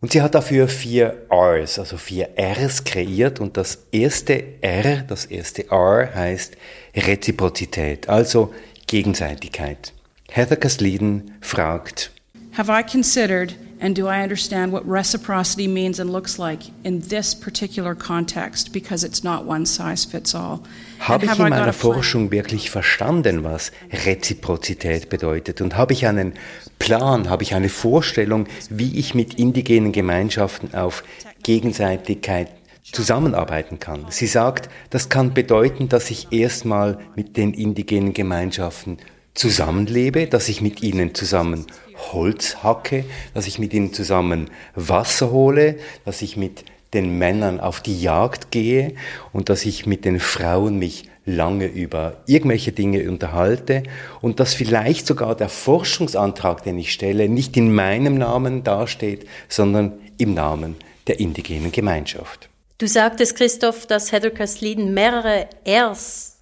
Und 0.00 0.10
sie 0.10 0.22
hat 0.22 0.34
dafür 0.34 0.66
vier 0.66 1.24
Rs, 1.32 1.78
also 1.78 1.96
vier 1.96 2.30
Rs 2.36 2.82
kreiert 2.82 3.38
und 3.38 3.56
das 3.56 3.86
erste 3.92 4.42
R, 4.60 5.04
das 5.06 5.24
erste 5.24 5.70
R 5.70 6.12
heißt 6.12 6.56
Reziprozität, 6.96 8.08
also 8.08 8.52
Gegenseitigkeit. 8.88 9.92
Heather 10.32 10.56
Casleden 10.56 11.38
fragt, 11.40 12.10
Have 12.56 12.72
I 12.72 12.82
considered 12.82 13.54
and 13.80 13.96
do 13.96 14.06
I 14.06 14.22
understand 14.22 14.72
what 14.72 14.86
reciprocity 14.86 15.66
means 15.66 15.98
and 15.98 16.10
looks 16.10 16.38
like 16.38 16.62
in 16.84 17.00
this 17.00 17.34
particular 17.34 17.94
context 17.94 18.72
because 18.72 19.02
it's 19.02 19.24
not 19.24 19.46
one 19.46 19.64
size 19.66 20.04
fits 20.04 20.34
all? 20.34 20.60
Habe 21.00 21.24
ich 21.24 21.38
in 21.38 21.48
meiner 21.48 21.72
Forschung 21.72 22.30
wirklich 22.30 22.70
verstanden, 22.70 23.42
was 23.42 23.72
Reziprozität 23.90 25.08
bedeutet? 25.08 25.60
Und 25.60 25.76
habe 25.76 25.94
ich 25.94 26.06
einen 26.06 26.34
Plan, 26.78 27.30
habe 27.30 27.42
ich 27.42 27.54
eine 27.54 27.70
Vorstellung, 27.70 28.46
wie 28.68 28.98
ich 28.98 29.14
mit 29.14 29.34
indigenen 29.34 29.92
Gemeinschaften 29.92 30.74
auf 30.74 31.02
Gegenseitigkeit 31.42 32.48
zusammenarbeiten 32.92 33.78
kann? 33.78 34.06
Sie 34.10 34.26
sagt, 34.26 34.68
das 34.90 35.08
kann 35.08 35.32
bedeuten, 35.32 35.88
dass 35.88 36.10
ich 36.10 36.32
erstmal 36.32 36.98
mit 37.16 37.38
den 37.38 37.54
indigenen 37.54 38.12
Gemeinschaften 38.12 38.98
zusammenlebe, 39.34 40.26
dass 40.26 40.48
ich 40.48 40.60
mit 40.60 40.82
ihnen 40.82 41.14
zusammen 41.14 41.66
Holz 42.12 42.56
hacke, 42.62 43.04
dass 43.34 43.46
ich 43.46 43.58
mit 43.58 43.72
ihnen 43.72 43.92
zusammen 43.92 44.50
Wasser 44.74 45.30
hole, 45.30 45.78
dass 46.04 46.22
ich 46.22 46.36
mit 46.36 46.64
den 46.94 47.18
Männern 47.18 47.60
auf 47.60 47.80
die 47.80 48.00
Jagd 48.00 48.50
gehe 48.50 48.94
und 49.32 49.48
dass 49.48 49.64
ich 49.64 49.86
mit 49.86 50.04
den 50.04 50.18
Frauen 50.18 50.78
mich 50.78 51.08
lange 51.24 51.66
über 51.66 52.22
irgendwelche 52.26 52.72
Dinge 52.72 53.08
unterhalte 53.08 53.84
und 54.20 54.40
dass 54.40 54.54
vielleicht 54.54 55.06
sogar 55.06 55.36
der 55.36 55.48
Forschungsantrag, 55.48 56.64
den 56.64 56.78
ich 56.78 56.92
stelle, 56.92 57.28
nicht 57.28 57.56
in 57.56 57.72
meinem 57.72 58.18
Namen 58.18 58.64
dasteht, 58.64 59.26
sondern 59.48 59.92
im 60.18 60.34
Namen 60.34 60.76
der 61.06 61.20
indigenen 61.20 61.72
Gemeinschaft. 61.72 62.48
Du 62.78 62.86
sagtest, 62.86 63.36
Christoph, 63.36 63.86
dass 63.86 64.10
Heather 64.10 64.30
Casleden 64.30 64.94
mehrere 64.94 65.48
Rs 65.68 66.38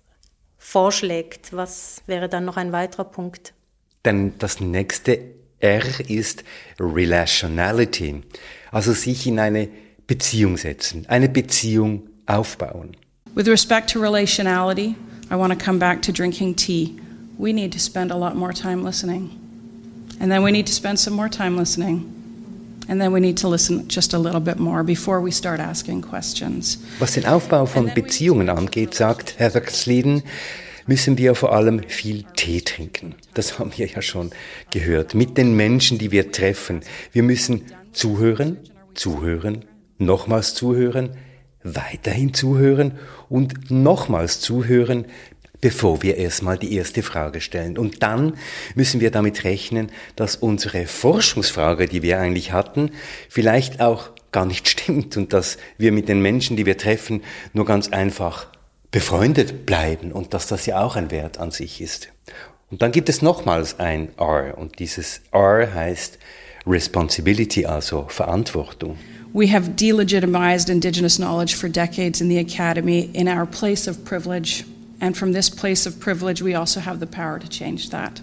vorschlägt. 0.56 1.52
Was 1.52 2.02
wäre 2.06 2.28
dann 2.28 2.44
noch 2.44 2.56
ein 2.56 2.72
weiterer 2.72 3.04
Punkt? 3.04 3.54
Denn 4.04 4.34
das 4.38 4.60
nächste 4.60 5.18
R 5.60 5.82
ist 6.08 6.44
Relationality, 6.78 8.22
also 8.70 8.92
sich 8.92 9.26
in 9.26 9.38
eine 9.38 9.68
Beziehung 10.06 10.56
setzen, 10.56 11.04
eine 11.08 11.28
Beziehung 11.28 12.08
aufbauen. 12.26 12.96
With 13.34 13.48
respect 13.48 13.90
to 13.90 14.00
relationality, 14.00 14.96
I 15.30 15.36
want 15.36 15.52
to 15.52 15.58
come 15.58 15.78
back 15.78 16.02
to 16.02 16.12
drinking 16.12 16.56
tea. 16.56 16.98
We 17.38 17.52
need 17.52 17.72
to 17.72 17.78
spend 17.78 18.10
a 18.10 18.16
lot 18.16 18.34
more 18.34 18.52
time 18.52 18.84
listening. 18.84 19.30
And 20.20 20.30
then 20.30 20.42
we 20.42 20.50
need 20.50 20.66
to 20.66 20.72
spend 20.72 20.98
some 20.98 21.14
more 21.14 21.28
time 21.28 21.56
listening. 21.56 22.14
And 22.88 23.00
then 23.00 23.12
we 23.12 23.20
need 23.20 23.36
to 23.38 23.48
listen 23.48 23.86
just 23.86 24.14
a 24.14 24.18
little 24.18 24.40
bit 24.40 24.58
more 24.58 24.82
before 24.82 25.20
we 25.20 25.30
start 25.30 25.60
asking 25.60 26.02
questions. 26.02 26.78
Was 26.98 27.12
den 27.12 27.26
Aufbau 27.26 27.66
von 27.66 27.92
Beziehungen 27.94 28.48
angeht, 28.48 28.94
sagt 28.94 29.38
Heather 29.38 29.62
Sleden, 29.68 30.22
müssen 30.88 31.18
wir 31.18 31.36
vor 31.36 31.52
allem 31.52 31.82
viel 31.86 32.24
Tee 32.34 32.62
trinken. 32.62 33.14
Das 33.34 33.58
haben 33.58 33.70
wir 33.76 33.86
ja 33.86 34.02
schon 34.02 34.30
gehört. 34.72 35.14
Mit 35.14 35.38
den 35.38 35.54
Menschen, 35.54 35.98
die 35.98 36.10
wir 36.10 36.32
treffen. 36.32 36.80
Wir 37.12 37.22
müssen 37.22 37.66
zuhören, 37.92 38.56
zuhören, 38.94 39.64
nochmals 39.98 40.54
zuhören, 40.54 41.10
weiterhin 41.62 42.34
zuhören 42.34 42.98
und 43.28 43.70
nochmals 43.70 44.40
zuhören, 44.40 45.04
bevor 45.60 46.02
wir 46.02 46.16
erstmal 46.16 46.56
die 46.56 46.74
erste 46.74 47.02
Frage 47.02 47.40
stellen. 47.40 47.78
Und 47.78 48.02
dann 48.02 48.34
müssen 48.74 49.00
wir 49.00 49.10
damit 49.10 49.44
rechnen, 49.44 49.90
dass 50.16 50.36
unsere 50.36 50.86
Forschungsfrage, 50.86 51.86
die 51.86 52.02
wir 52.02 52.18
eigentlich 52.18 52.52
hatten, 52.52 52.92
vielleicht 53.28 53.80
auch 53.80 54.10
gar 54.32 54.46
nicht 54.46 54.68
stimmt 54.68 55.16
und 55.16 55.32
dass 55.32 55.58
wir 55.76 55.92
mit 55.92 56.08
den 56.08 56.22
Menschen, 56.22 56.56
die 56.56 56.66
wir 56.66 56.78
treffen, 56.78 57.22
nur 57.52 57.66
ganz 57.66 57.88
einfach 57.88 58.46
befreundet 58.90 59.66
bleiben 59.66 60.12
und 60.12 60.34
dass 60.34 60.46
das 60.46 60.66
ja 60.66 60.82
auch 60.82 60.96
ein 60.96 61.10
Wert 61.10 61.38
an 61.38 61.50
sich 61.50 61.80
ist. 61.80 62.08
Und 62.70 62.82
dann 62.82 62.92
gibt 62.92 63.08
es 63.08 63.22
nochmals 63.22 63.78
ein 63.78 64.08
R 64.18 64.56
und 64.56 64.78
dieses 64.78 65.22
R 65.32 65.72
heißt 65.74 66.18
Responsibility, 66.66 67.64
also 67.64 68.06
Verantwortung. 68.08 68.98
We 69.32 69.52
have 69.52 69.70
delegitimized 69.70 70.68
Indigenous 70.70 71.16
knowledge 71.16 71.54
for 71.54 71.68
decades 71.68 72.20
in 72.20 72.28
the 72.28 72.38
Academy 72.38 73.10
in 73.12 73.28
our 73.28 73.46
place 73.46 73.88
of 73.88 74.04
privilege. 74.04 74.64
And 75.00 75.16
from 75.16 75.32
this 75.32 75.50
place 75.50 75.86
of 75.86 76.00
privilege, 76.00 76.42
we 76.42 76.58
also 76.58 76.80
have 76.80 76.98
the 76.98 77.06
power 77.06 77.38
to 77.38 77.46
change 77.46 77.90
that. 77.90 78.22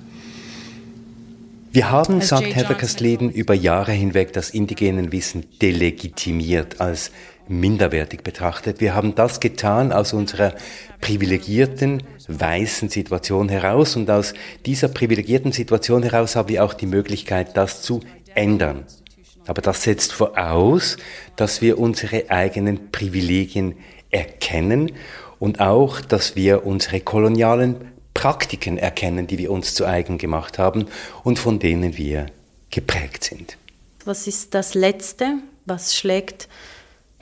Wir 1.72 1.92
haben, 1.92 2.22
sagt 2.22 2.56
Heather 2.56 2.76
Casleden, 2.76 3.30
über 3.30 3.54
Jahre 3.54 3.92
hinweg 3.92 4.32
das 4.32 4.50
indigenen 4.50 5.12
Wissen 5.12 5.46
delegitimiert, 5.62 6.80
als 6.80 7.12
minderwertig 7.48 8.24
betrachtet. 8.24 8.82
Wir 8.82 8.96
haben 8.96 9.16
das 9.16 9.40
getan 9.40 9.92
aus 9.92 10.14
unserer 10.14 10.54
privilegierten 11.02 12.04
weißen 12.28 12.90
Situation 12.90 13.50
heraus 13.50 13.96
und 13.96 14.10
aus 14.10 14.34
dieser 14.66 14.88
privilegierten 14.88 15.52
Situation 15.52 16.04
heraus 16.04 16.36
haben 16.36 16.50
wir 16.50 16.64
auch 16.64 16.74
die 16.74 16.88
Möglichkeit, 16.88 17.56
das 17.56 17.82
zu 17.82 18.02
ändern. 18.34 18.86
Aber 19.48 19.62
das 19.62 19.84
setzt 19.84 20.14
voraus, 20.14 20.98
dass 21.36 21.62
wir 21.62 21.78
unsere 21.78 22.30
eigenen 22.30 22.92
Privilegien 22.92 23.76
erkennen 24.10 24.92
und 25.40 25.60
auch, 25.60 26.02
dass 26.02 26.36
wir 26.36 26.66
unsere 26.66 27.02
kolonialen 27.02 27.92
Praktiken 28.14 28.78
erkennen, 28.78 29.28
die 29.28 29.38
wir 29.38 29.52
uns 29.52 29.76
zu 29.76 29.86
eigen 29.86 30.18
gemacht 30.18 30.58
haben 30.58 30.88
und 31.24 31.38
von 31.38 31.60
denen 31.60 31.98
wir 31.98 32.28
geprägt 32.72 33.24
sind. 33.24 33.58
Was 34.06 34.26
ist 34.28 34.54
das 34.54 34.74
Letzte? 34.74 35.36
Was 35.66 35.96
schlägt 35.96 36.48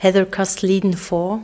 Heather 0.04 0.26
Casleden 0.26 0.92
vor? 0.92 1.42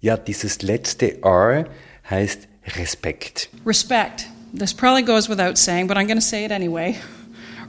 Ja, 0.00 0.16
dieses 0.16 0.62
letzte 0.62 1.24
R 1.24 1.66
heißt 2.08 2.46
Respekt. 2.76 3.48
Respect. 3.66 4.28
This 4.56 4.72
probably 4.72 5.02
goes 5.02 5.28
without 5.28 5.58
saying, 5.58 5.88
but 5.88 5.96
I'm 5.96 6.06
going 6.06 6.16
to 6.16 6.24
say 6.24 6.44
it 6.44 6.52
anyway. 6.52 6.94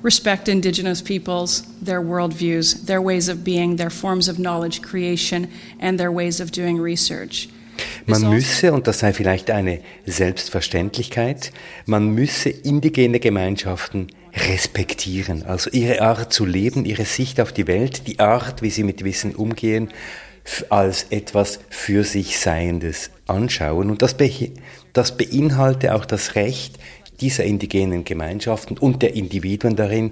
Respect 0.04 0.48
Indigenous 0.48 1.02
peoples, 1.02 1.64
their 1.84 2.02
worldviews, 2.02 2.86
their 2.86 3.02
ways 3.02 3.30
of 3.30 3.44
being, 3.44 3.78
their 3.78 3.90
forms 3.90 4.30
of 4.30 4.38
knowledge 4.38 4.84
creation, 4.84 5.48
and 5.80 6.00
their 6.00 6.12
ways 6.12 6.40
of 6.40 6.52
doing 6.52 6.80
research. 6.80 7.50
Man 8.06 8.22
müsse, 8.30 8.74
und 8.74 8.86
das 8.86 9.00
sei 9.00 9.14
vielleicht 9.14 9.50
eine 9.50 9.80
Selbstverständlichkeit, 10.06 11.52
man 11.88 12.14
müsse 12.14 12.52
indigene 12.52 13.20
Gemeinschaften 13.20 14.06
respektieren, 14.34 15.44
also 15.44 15.70
ihre 15.72 16.02
Art 16.02 16.32
zu 16.32 16.46
leben, 16.46 16.86
ihre 16.86 17.06
Sicht 17.06 17.40
auf 17.42 17.52
die 17.52 17.68
Welt, 17.68 18.08
die 18.08 18.20
Art, 18.20 18.62
wie 18.62 18.70
sie 18.70 18.84
mit 18.84 19.04
Wissen 19.04 19.36
umgehen, 19.36 19.90
als 20.70 21.08
etwas 21.10 21.60
für 21.70 22.04
sich 22.04 22.40
Seiendes 22.40 23.12
anschauen. 23.28 23.92
Und 23.92 24.02
das, 24.02 24.16
be 24.16 24.52
das 24.94 25.18
beinhalte 25.18 25.94
auch 25.96 26.06
das 26.06 26.36
Recht 26.36 26.80
dieser 27.20 27.44
indigenen 27.44 28.04
Gemeinschaften 28.04 28.78
und 28.78 29.02
der 29.02 29.14
Individuen 29.14 29.76
darin, 29.76 30.12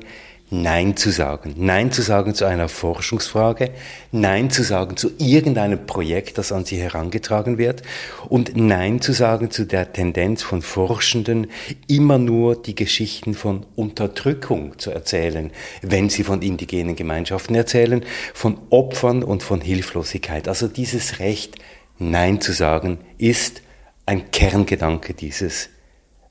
Nein 0.51 0.97
zu 0.97 1.11
sagen. 1.11 1.53
Nein 1.57 1.91
zu 1.91 2.01
sagen 2.01 2.33
zu 2.33 2.45
einer 2.45 2.69
Forschungsfrage, 2.69 3.69
Nein 4.11 4.49
zu 4.49 4.63
sagen 4.63 4.97
zu 4.97 5.11
irgendeinem 5.19 5.85
Projekt, 5.85 6.39
das 6.39 6.51
an 6.51 6.65
sie 6.65 6.77
herangetragen 6.77 7.59
wird 7.59 7.83
und 8.29 8.55
Nein 8.55 8.99
zu 8.99 9.13
sagen 9.13 9.51
zu 9.51 9.65
der 9.65 9.93
Tendenz 9.93 10.41
von 10.41 10.63
Forschenden, 10.63 11.51
immer 11.87 12.17
nur 12.17 12.59
die 12.59 12.73
Geschichten 12.73 13.35
von 13.35 13.65
Unterdrückung 13.75 14.79
zu 14.79 14.89
erzählen, 14.89 15.51
wenn 15.83 16.09
sie 16.09 16.23
von 16.23 16.41
indigenen 16.41 16.95
Gemeinschaften 16.95 17.53
erzählen, 17.53 18.03
von 18.33 18.57
Opfern 18.71 19.23
und 19.23 19.43
von 19.43 19.61
Hilflosigkeit. 19.61 20.47
Also 20.47 20.67
dieses 20.67 21.19
Recht, 21.19 21.57
Nein 21.99 22.41
zu 22.41 22.53
sagen, 22.53 22.97
ist 23.19 23.61
ein 24.07 24.31
Kerngedanke 24.31 25.13
dieses 25.13 25.69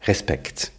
Respekts. 0.06 0.72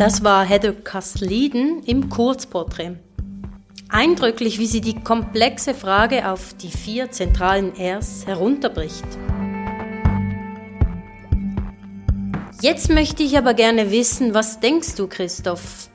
Das 0.00 0.24
war 0.24 0.46
Heather 0.46 0.72
Casleden 0.72 1.82
im 1.82 2.08
Kurzporträt. 2.08 2.92
Eindrücklich, 3.90 4.58
wie 4.58 4.66
sie 4.66 4.80
die 4.80 4.98
komplexe 4.98 5.74
Frage 5.74 6.30
auf 6.30 6.54
die 6.54 6.70
vier 6.70 7.10
zentralen 7.10 7.72
Rs 7.78 8.26
herunterbricht. 8.26 9.04
Jetzt 12.62 12.88
möchte 12.88 13.22
ich 13.22 13.36
aber 13.36 13.52
gerne 13.52 13.90
wissen, 13.90 14.32
was 14.32 14.58
denkst 14.58 14.94
du, 14.94 15.06
Christoph? 15.06 15.90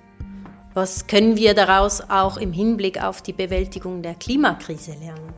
Was 0.76 1.08
können 1.08 1.36
wir 1.36 1.56
daraus 1.56 2.08
auch 2.08 2.38
im 2.38 2.54
Hinblick 2.54 3.02
auf 3.02 3.24
die 3.24 3.34
Bewältigung 3.34 4.04
der 4.04 4.14
Klimakrise 4.14 4.92
lernen? 4.92 5.34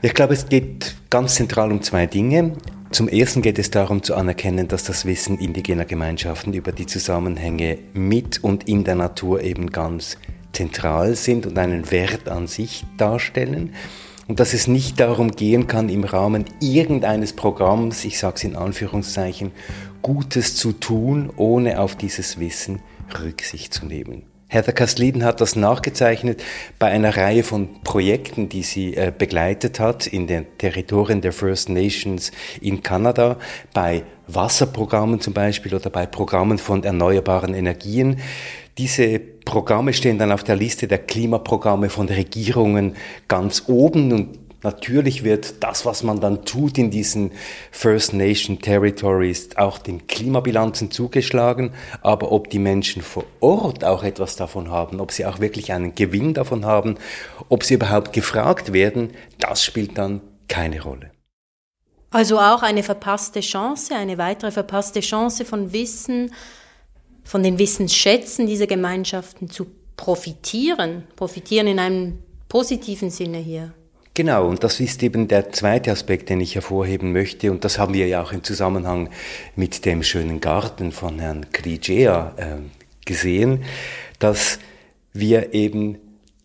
Ich 0.00 0.14
glaube, 0.14 0.34
es 0.34 0.48
geht 0.48 0.94
ganz 1.10 1.34
zentral 1.34 1.72
um 1.72 1.82
zwei 1.82 2.06
Dinge. 2.06 2.52
Zum 2.90 3.06
Ersten 3.06 3.40
geht 3.40 3.60
es 3.60 3.70
darum 3.70 4.02
zu 4.02 4.16
anerkennen, 4.16 4.66
dass 4.66 4.82
das 4.82 5.04
Wissen 5.04 5.38
indigener 5.38 5.84
Gemeinschaften 5.84 6.52
über 6.54 6.72
die 6.72 6.86
Zusammenhänge 6.86 7.78
mit 7.92 8.42
und 8.42 8.66
in 8.66 8.82
der 8.82 8.96
Natur 8.96 9.42
eben 9.42 9.70
ganz 9.70 10.16
zentral 10.52 11.14
sind 11.14 11.46
und 11.46 11.56
einen 11.56 11.92
Wert 11.92 12.28
an 12.28 12.48
sich 12.48 12.84
darstellen 12.96 13.74
und 14.26 14.40
dass 14.40 14.54
es 14.54 14.66
nicht 14.66 14.98
darum 14.98 15.30
gehen 15.30 15.68
kann, 15.68 15.88
im 15.88 16.02
Rahmen 16.02 16.46
irgendeines 16.60 17.32
Programms, 17.32 18.04
ich 18.04 18.18
sage 18.18 18.36
es 18.36 18.44
in 18.44 18.56
Anführungszeichen, 18.56 19.52
Gutes 20.02 20.56
zu 20.56 20.72
tun, 20.72 21.30
ohne 21.36 21.80
auf 21.80 21.94
dieses 21.94 22.40
Wissen 22.40 22.80
Rücksicht 23.20 23.72
zu 23.72 23.86
nehmen. 23.86 24.29
Heather 24.52 24.72
Kasliden 24.72 25.22
hat 25.22 25.40
das 25.40 25.54
nachgezeichnet 25.54 26.42
bei 26.80 26.88
einer 26.88 27.16
Reihe 27.16 27.44
von 27.44 27.82
Projekten, 27.84 28.48
die 28.48 28.64
sie 28.64 28.96
äh, 28.96 29.12
begleitet 29.16 29.78
hat 29.78 30.08
in 30.08 30.26
den 30.26 30.44
Territorien 30.58 31.20
der 31.20 31.32
First 31.32 31.68
Nations 31.68 32.32
in 32.60 32.82
Kanada, 32.82 33.38
bei 33.72 34.02
Wasserprogrammen 34.26 35.20
zum 35.20 35.34
Beispiel 35.34 35.72
oder 35.72 35.88
bei 35.88 36.04
Programmen 36.04 36.58
von 36.58 36.82
erneuerbaren 36.82 37.54
Energien. 37.54 38.18
Diese 38.76 39.20
Programme 39.20 39.92
stehen 39.92 40.18
dann 40.18 40.32
auf 40.32 40.42
der 40.42 40.56
Liste 40.56 40.88
der 40.88 40.98
Klimaprogramme 40.98 41.88
von 41.88 42.08
Regierungen 42.08 42.96
ganz 43.28 43.64
oben 43.68 44.12
und 44.12 44.49
Natürlich 44.62 45.24
wird 45.24 45.62
das, 45.62 45.86
was 45.86 46.02
man 46.02 46.20
dann 46.20 46.44
tut 46.44 46.76
in 46.76 46.90
diesen 46.90 47.32
First 47.70 48.12
Nation 48.12 48.60
Territories, 48.60 49.56
auch 49.56 49.78
den 49.78 50.06
Klimabilanzen 50.06 50.90
zugeschlagen. 50.90 51.72
Aber 52.02 52.30
ob 52.30 52.50
die 52.50 52.58
Menschen 52.58 53.00
vor 53.00 53.24
Ort 53.40 53.84
auch 53.84 54.04
etwas 54.04 54.36
davon 54.36 54.70
haben, 54.70 55.00
ob 55.00 55.12
sie 55.12 55.24
auch 55.24 55.40
wirklich 55.40 55.72
einen 55.72 55.94
Gewinn 55.94 56.34
davon 56.34 56.66
haben, 56.66 56.96
ob 57.48 57.64
sie 57.64 57.74
überhaupt 57.74 58.12
gefragt 58.12 58.72
werden, 58.72 59.12
das 59.38 59.64
spielt 59.64 59.96
dann 59.96 60.20
keine 60.48 60.82
Rolle. 60.82 61.10
Also 62.10 62.38
auch 62.38 62.62
eine 62.62 62.82
verpasste 62.82 63.40
Chance, 63.40 63.94
eine 63.94 64.18
weitere 64.18 64.50
verpasste 64.50 65.00
Chance 65.00 65.44
von 65.44 65.72
Wissen, 65.72 66.34
von 67.22 67.42
den 67.42 67.58
Wissensschätzen 67.58 68.46
dieser 68.46 68.66
Gemeinschaften 68.66 69.48
zu 69.48 69.68
profitieren. 69.96 71.04
Profitieren 71.14 71.68
in 71.68 71.78
einem 71.78 72.18
positiven 72.48 73.10
Sinne 73.10 73.38
hier. 73.38 73.72
Genau, 74.20 74.46
und 74.46 74.62
das 74.64 74.80
ist 74.80 75.02
eben 75.02 75.28
der 75.28 75.50
zweite 75.50 75.90
Aspekt, 75.90 76.28
den 76.28 76.42
ich 76.42 76.54
hervorheben 76.54 77.10
möchte. 77.10 77.50
Und 77.50 77.64
das 77.64 77.78
haben 77.78 77.94
wir 77.94 78.06
ja 78.06 78.22
auch 78.22 78.32
im 78.32 78.44
Zusammenhang 78.44 79.08
mit 79.56 79.86
dem 79.86 80.02
schönen 80.02 80.42
Garten 80.42 80.92
von 80.92 81.18
Herrn 81.18 81.46
Krigea 81.52 82.34
äh, 82.36 82.56
gesehen, 83.06 83.64
dass 84.18 84.58
wir 85.14 85.54
eben 85.54 85.96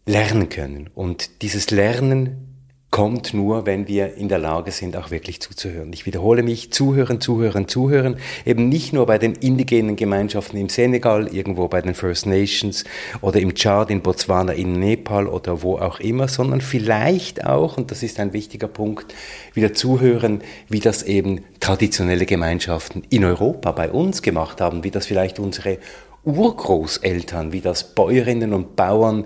lernen 0.05 0.47
können. 0.47 0.89
Und 0.95 1.41
dieses 1.41 1.69
Lernen 1.69 2.54
kommt 2.91 3.33
nur, 3.33 3.65
wenn 3.65 3.89
wir 3.89 4.15
in 4.15 4.29
der 4.29 4.37
Lage 4.37 4.71
sind, 4.71 4.95
auch 4.95 5.11
wirklich 5.11 5.41
zuzuhören. 5.41 5.91
Ich 5.91 6.05
wiederhole 6.05 6.43
mich, 6.43 6.71
zuhören, 6.71 7.19
zuhören, 7.19 7.67
zuhören, 7.67 8.15
eben 8.45 8.69
nicht 8.69 8.93
nur 8.93 9.05
bei 9.05 9.17
den 9.17 9.33
indigenen 9.33 9.97
Gemeinschaften 9.97 10.57
im 10.57 10.69
Senegal, 10.69 11.27
irgendwo 11.27 11.67
bei 11.67 11.81
den 11.81 11.93
First 11.93 12.25
Nations 12.25 12.85
oder 13.19 13.41
im 13.41 13.53
Tschad, 13.53 13.91
in 13.91 14.01
Botswana, 14.01 14.53
in 14.53 14.79
Nepal 14.79 15.27
oder 15.27 15.61
wo 15.61 15.77
auch 15.77 15.99
immer, 15.99 16.29
sondern 16.29 16.61
vielleicht 16.61 17.45
auch, 17.45 17.77
und 17.77 17.91
das 17.91 18.01
ist 18.01 18.17
ein 18.19 18.31
wichtiger 18.31 18.69
Punkt, 18.69 19.13
wieder 19.53 19.73
zuhören, 19.73 20.41
wie 20.69 20.79
das 20.79 21.03
eben 21.03 21.41
traditionelle 21.59 22.25
Gemeinschaften 22.25 23.03
in 23.09 23.25
Europa 23.25 23.73
bei 23.73 23.91
uns 23.91 24.21
gemacht 24.21 24.61
haben, 24.61 24.85
wie 24.85 24.91
das 24.91 25.05
vielleicht 25.05 25.39
unsere 25.39 25.79
Urgroßeltern, 26.23 27.51
wie 27.51 27.61
das 27.61 27.93
Bäuerinnen 27.93 28.53
und 28.53 28.75
Bauern 28.75 29.25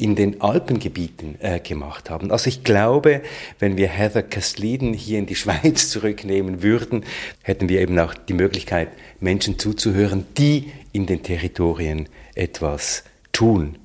in 0.00 0.16
den 0.16 0.40
Alpengebieten 0.40 1.36
äh, 1.40 1.60
gemacht 1.60 2.08
haben. 2.08 2.30
Also 2.30 2.48
ich 2.48 2.64
glaube, 2.64 3.20
wenn 3.58 3.76
wir 3.76 3.88
Heather 3.88 4.22
Casleden 4.22 4.94
hier 4.94 5.18
in 5.18 5.26
die 5.26 5.34
Schweiz 5.36 5.90
zurücknehmen 5.90 6.62
würden, 6.62 7.04
hätten 7.42 7.68
wir 7.68 7.80
eben 7.80 7.98
auch 7.98 8.14
die 8.14 8.32
Möglichkeit, 8.32 8.88
Menschen 9.20 9.58
zuzuhören, 9.58 10.24
die 10.38 10.72
in 10.92 11.06
den 11.06 11.22
Territorien 11.22 12.08
etwas 12.34 13.04
tun. 13.32 13.76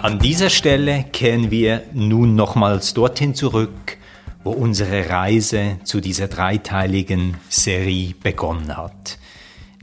An 0.00 0.18
dieser 0.18 0.50
Stelle 0.50 1.06
kehren 1.12 1.50
wir 1.50 1.82
nun 1.94 2.36
nochmals 2.36 2.94
dorthin 2.94 3.34
zurück, 3.34 3.96
wo 4.44 4.50
unsere 4.50 5.08
Reise 5.08 5.78
zu 5.84 6.00
dieser 6.00 6.28
dreiteiligen 6.28 7.38
Serie 7.48 8.14
begonnen 8.22 8.76
hat 8.76 9.18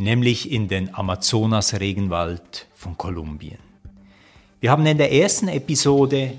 nämlich 0.01 0.51
in 0.51 0.67
den 0.67 0.93
Amazonas-Regenwald 0.93 2.67
von 2.73 2.97
Kolumbien. 2.97 3.59
Wir 4.59 4.71
haben 4.71 4.85
in 4.85 4.97
der 4.97 5.11
ersten 5.11 5.47
Episode 5.47 6.33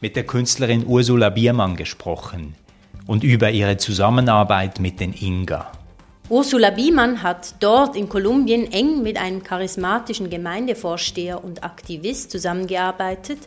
mit 0.00 0.16
der 0.16 0.24
Künstlerin 0.24 0.86
Ursula 0.86 1.30
Biermann 1.30 1.76
gesprochen 1.76 2.54
und 3.06 3.24
über 3.24 3.50
ihre 3.50 3.76
Zusammenarbeit 3.76 4.80
mit 4.80 5.00
den 5.00 5.12
Inga. 5.12 5.72
Ursula 6.28 6.70
Biemann 6.70 7.24
hat 7.24 7.56
dort 7.58 7.96
in 7.96 8.08
Kolumbien 8.08 8.70
eng 8.70 9.02
mit 9.02 9.16
einem 9.16 9.42
charismatischen 9.42 10.30
Gemeindevorsteher 10.30 11.42
und 11.42 11.64
Aktivist 11.64 12.30
zusammengearbeitet, 12.30 13.40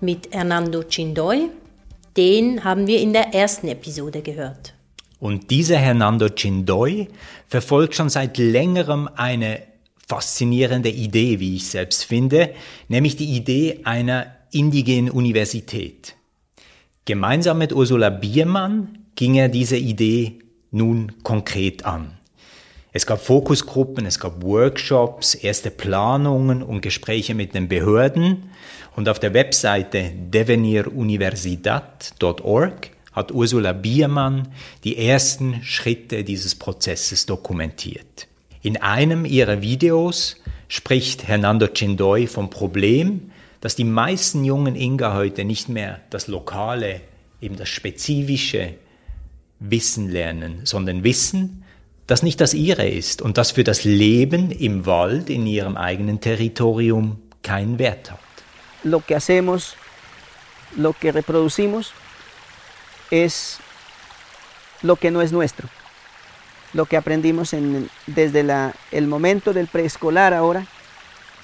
mit 0.00 0.32
Hernando 0.32 0.82
Chindoy. 0.84 1.50
Den 2.16 2.64
haben 2.64 2.86
wir 2.86 3.00
in 3.00 3.12
der 3.12 3.34
ersten 3.34 3.68
Episode 3.68 4.22
gehört. 4.22 4.74
Und 5.20 5.50
dieser 5.50 5.76
Hernando 5.76 6.28
Chindoy 6.34 7.08
verfolgt 7.46 7.94
schon 7.94 8.08
seit 8.08 8.38
längerem 8.38 9.08
eine 9.14 9.62
faszinierende 10.08 10.88
Idee, 10.88 11.38
wie 11.38 11.56
ich 11.56 11.68
selbst 11.68 12.04
finde, 12.04 12.54
nämlich 12.88 13.16
die 13.16 13.36
Idee 13.36 13.80
einer 13.84 14.34
indigenen 14.50 15.10
Universität. 15.10 16.16
Gemeinsam 17.04 17.58
mit 17.58 17.72
Ursula 17.72 18.10
Biermann 18.10 18.98
ging 19.14 19.36
er 19.36 19.48
diese 19.48 19.76
Idee 19.76 20.40
nun 20.70 21.22
konkret 21.22 21.84
an. 21.84 22.16
Es 22.92 23.06
gab 23.06 23.24
Fokusgruppen, 23.24 24.04
es 24.06 24.18
gab 24.18 24.42
Workshops, 24.42 25.36
erste 25.36 25.70
Planungen 25.70 26.60
und 26.62 26.80
Gespräche 26.80 27.36
mit 27.36 27.54
den 27.54 27.68
Behörden 27.68 28.50
und 28.96 29.08
auf 29.08 29.20
der 29.20 29.32
Webseite 29.32 30.10
deveniruniversidad.org 30.14 32.90
hat 33.12 33.32
Ursula 33.32 33.72
Biermann 33.72 34.48
die 34.84 34.96
ersten 34.96 35.62
Schritte 35.62 36.24
dieses 36.24 36.54
Prozesses 36.54 37.26
dokumentiert. 37.26 38.28
In 38.62 38.76
einem 38.76 39.24
ihrer 39.24 39.62
Videos 39.62 40.36
spricht 40.68 41.26
Hernando 41.26 41.66
Chindoy 41.66 42.26
vom 42.26 42.50
Problem, 42.50 43.30
dass 43.60 43.74
die 43.74 43.84
meisten 43.84 44.44
jungen 44.44 44.76
Inga 44.76 45.14
heute 45.14 45.44
nicht 45.44 45.68
mehr 45.68 46.00
das 46.10 46.28
lokale, 46.28 47.00
eben 47.40 47.56
das 47.56 47.68
spezifische 47.68 48.74
Wissen 49.58 50.08
lernen, 50.08 50.60
sondern 50.64 51.04
wissen, 51.04 51.64
das 52.06 52.22
nicht 52.22 52.40
das 52.40 52.54
ihre 52.54 52.88
ist 52.88 53.22
und 53.22 53.38
das 53.38 53.52
für 53.52 53.64
das 53.64 53.84
Leben 53.84 54.50
im 54.50 54.86
Wald 54.86 55.30
in 55.30 55.46
ihrem 55.46 55.76
eigenen 55.76 56.20
Territorium 56.20 57.20
keinen 57.42 57.78
Wert 57.78 58.10
hat. 58.10 58.18
Lo 58.82 59.00
que 59.00 59.14
hacemos, 59.14 59.74
lo 60.76 60.92
que 60.92 61.12
reproducimos 61.12 61.92
es 63.10 63.58
lo 64.82 64.96
que 64.96 65.10
no 65.10 65.22
es 65.22 65.32
nuestro, 65.32 65.68
lo 66.72 66.86
que 66.86 66.96
aprendimos 66.96 67.52
en, 67.52 67.90
desde 68.06 68.42
la, 68.42 68.74
el 68.90 69.06
momento 69.06 69.52
del 69.52 69.66
preescolar 69.66 70.34
ahora 70.34 70.66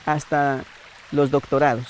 hasta 0.05 0.65
los 1.13 1.31
doctorados. 1.31 1.87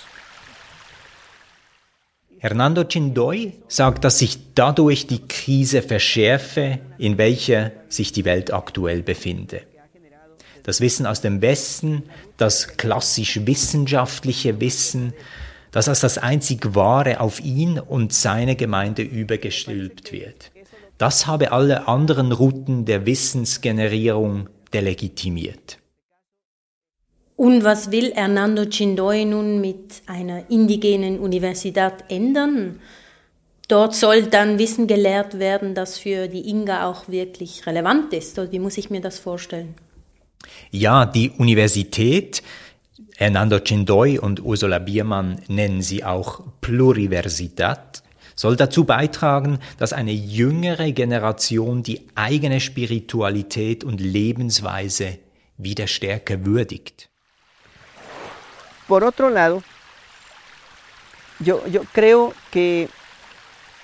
Hernando 2.39 2.85
Chindoy 2.85 3.55
sagt, 3.67 4.05
dass 4.05 4.19
sich 4.19 4.39
dadurch 4.55 5.07
die 5.07 5.27
Krise 5.27 5.83
verschärfe, 5.83 6.81
in 6.99 7.17
welcher 7.19 7.73
sich 7.89 8.13
die 8.13 8.25
Welt 8.25 8.53
aktuell 8.53 9.03
befinde. 9.03 9.63
Das 10.63 10.81
Wissen 10.81 11.07
aus 11.07 11.21
dem 11.21 11.41
Westen, 11.41 12.03
das 12.37 12.77
klassisch 12.77 13.41
wissenschaftliche 13.47 14.61
Wissen, 14.61 15.15
das 15.71 15.89
als 15.89 16.01
das 16.01 16.19
einzig 16.19 16.75
Wahre 16.75 17.21
auf 17.21 17.41
ihn 17.41 17.79
und 17.79 18.13
seine 18.13 18.57
Gemeinde 18.57 19.03
übergestülpt 19.03 20.13
wird. 20.13 20.51
Das 20.99 21.27
habe 21.27 21.53
alle 21.53 21.89
anderen 21.89 22.33
Routen 22.33 22.85
der 22.85 23.05
Wissensgenerierung 23.05 24.49
delegitimiert. 24.73 25.79
Und 27.37 27.65
was 27.65 27.91
will 27.91 28.15
Hernando 28.15 28.65
Chindoy 28.65 29.27
nun 29.27 29.61
mit 29.61 30.03
einer 30.07 30.51
indigenen 30.51 31.19
Universität 31.19 32.05
ändern? 32.09 32.81
Dort 33.69 33.95
soll 33.95 34.23
dann 34.23 34.59
Wissen 34.59 34.87
gelehrt 34.87 35.39
werden, 35.39 35.75
das 35.75 35.99
für 35.99 36.29
die 36.29 36.49
Inga 36.49 36.89
auch 36.89 37.09
wirklich 37.09 37.67
relevant 37.67 38.13
ist. 38.15 38.39
Oder 38.39 38.53
wie 38.53 38.59
muss 38.59 38.79
ich 38.79 38.89
mir 38.89 39.03
das 39.03 39.19
vorstellen? 39.19 39.75
Ja, 40.71 41.05
die 41.05 41.31
Universität 41.31 42.43
Hernando 43.19 43.61
Chindoy 43.61 44.19
und 44.19 44.45
Ursula 44.45 44.79
Biermann 44.79 45.41
nennen 45.49 45.81
sie 45.81 46.05
auch 46.05 46.43
Pluriversität, 46.61 48.03
soll 48.35 48.57
dazu 48.57 48.85
beitragen, 48.85 49.59
dass 49.79 49.95
eine 49.95 50.13
jüngere 50.13 50.93
Generation 50.93 51.83
die 51.83 52.07
eigene 52.15 52.61
Spiritualität 52.61 53.85
und 53.85 54.03
Lebensweise 54.03 55.19
wieder 55.57 55.87
stärker 55.87 56.45
würdigt. 56.45 57.09
Por 58.87 59.03
otro 59.03 59.31
lado, 59.31 59.63
yo, 61.41 61.63
yo 61.73 61.85
creo 61.95 62.35
que 62.51 62.91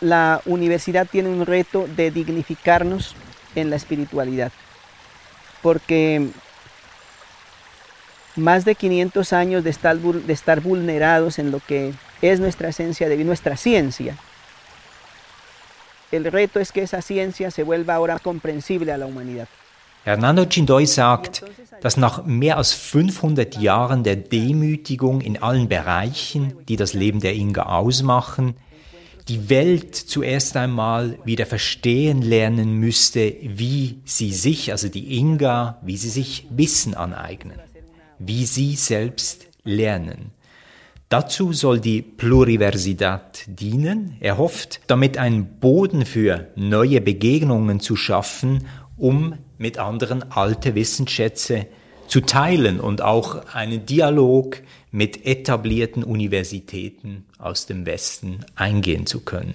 la 0.01 0.43
universidad 0.45 1.09
tiene 1.11 1.31
un 1.31 1.47
reto 1.47 1.89
de 1.97 2.11
dignificarnos 2.11 3.15
en 3.55 3.71
la 3.71 3.77
espiritualidad, 3.77 4.53
porque 5.63 6.29
más 8.37 8.65
de 8.65 8.75
500 8.75 9.33
años 9.33 9.65
de 9.65 9.71
estar, 9.71 9.97
de 9.99 10.33
estar 10.33 10.61
vulnerados 10.61 11.39
en 11.39 11.51
lo 11.51 11.61
que 11.61 11.93
es 12.21 12.41
nuestra 12.41 12.69
esencia 12.69 13.09
de 13.09 13.23
nuestra 13.25 13.57
ciencia. 13.57 14.17
El 16.11 16.25
reto 16.25 16.61
es 16.61 16.73
que 16.73 16.83
esa 16.83 17.01
ciencia 17.01 17.51
se 17.51 17.63
vuelva 17.63 17.95
ahora 17.95 18.19
comprensible 18.19 18.93
a 18.93 18.99
la 18.99 19.07
humanidad. 19.07 19.49
Hernando 20.05 20.45
Chindoy 20.47 20.87
sagt, 20.87 21.45
dass 21.81 21.97
nach 21.97 22.25
mehr 22.25 22.57
als 22.57 22.75
500 22.75 23.57
Jahren 23.59 24.03
der 24.03 24.17
Demütigung 24.17 25.21
in 25.21 25.41
allen 25.41 25.69
Bereichen, 25.69 26.55
die 26.67 26.77
das 26.77 26.93
Leben 26.93 27.21
der 27.21 27.35
Inga 27.35 27.63
ausmachen, 27.63 28.57
die 29.29 29.49
Welt 29.49 29.95
zuerst 29.95 30.57
einmal 30.57 31.19
wieder 31.25 31.47
verstehen 31.47 32.21
lernen 32.21 32.75
müsste, 32.75 33.37
wie 33.43 34.01
sie 34.05 34.33
sich, 34.33 34.73
also 34.73 34.89
die 34.89 35.17
Inga, 35.17 35.79
wie 35.83 35.97
sie 35.97 36.09
sich 36.09 36.49
Wissen 36.51 36.95
aneignen, 36.95 37.61
wie 38.27 38.47
sie 38.47 38.77
selbst 38.77 39.47
lernen. 39.65 40.33
Dazu 41.09 41.53
soll 41.53 41.79
die 41.79 42.01
Pluriversidad 42.01 43.45
dienen. 43.47 44.17
Er 44.21 44.39
hofft, 44.39 44.81
damit 44.87 45.19
einen 45.19 45.59
Boden 45.61 46.07
für 46.07 46.49
neue 46.57 47.03
Begegnungen 47.03 47.81
zu 47.81 47.97
schaffen, 47.97 48.67
um 48.97 49.35
mit 49.59 49.79
anderen 49.79 50.33
alte 50.33 50.75
Wissensschätze 50.75 51.67
zu 52.09 52.21
teilen 52.23 52.81
und 52.81 53.03
auch 53.03 53.47
einen 53.55 53.85
Dialog 53.85 54.63
mit 54.91 55.27
etablierten 55.27 56.03
Universitäten 56.03 57.27
aus 57.39 57.67
dem 57.67 57.85
Westen 57.85 58.45
eingehen 58.55 59.07
zu 59.07 59.21
können. 59.21 59.55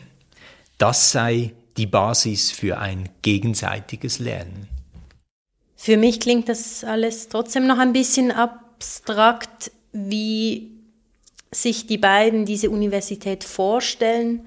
Das 0.77 1.11
sei 1.11 1.53
die 1.77 1.87
Basis 1.87 2.51
für 2.51 2.77
ein 2.77 3.09
gegenseitiges 3.21 4.19
Lernen. 4.19 4.67
Für 5.77 5.95
mich 5.95 6.19
klingt 6.19 6.49
das 6.49 6.83
alles 6.83 7.29
trotzdem 7.29 7.67
noch 7.67 7.77
ein 7.77 7.93
bisschen 7.93 8.31
abstrakt, 8.31 9.71
wie 9.93 10.71
sich 11.51 11.87
die 11.87 11.99
beiden 11.99 12.45
diese 12.45 12.69
Universität 12.69 13.43
vorstellen. 13.43 14.45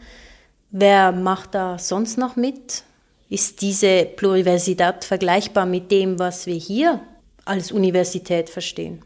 Wer 0.70 1.12
macht 1.12 1.54
da 1.54 1.78
sonst 1.78 2.18
noch 2.18 2.36
mit? 2.36 2.82
Ist 3.30 3.62
diese 3.62 4.04
Pluriversidad 4.04 5.04
vergleichbar 5.04 5.64
mit 5.64 5.90
dem, 5.90 6.18
was 6.18 6.46
wir 6.46 6.56
hier 6.56 7.00
als 7.44 7.72
Universität 7.72 8.50
verstehen? 8.50 9.02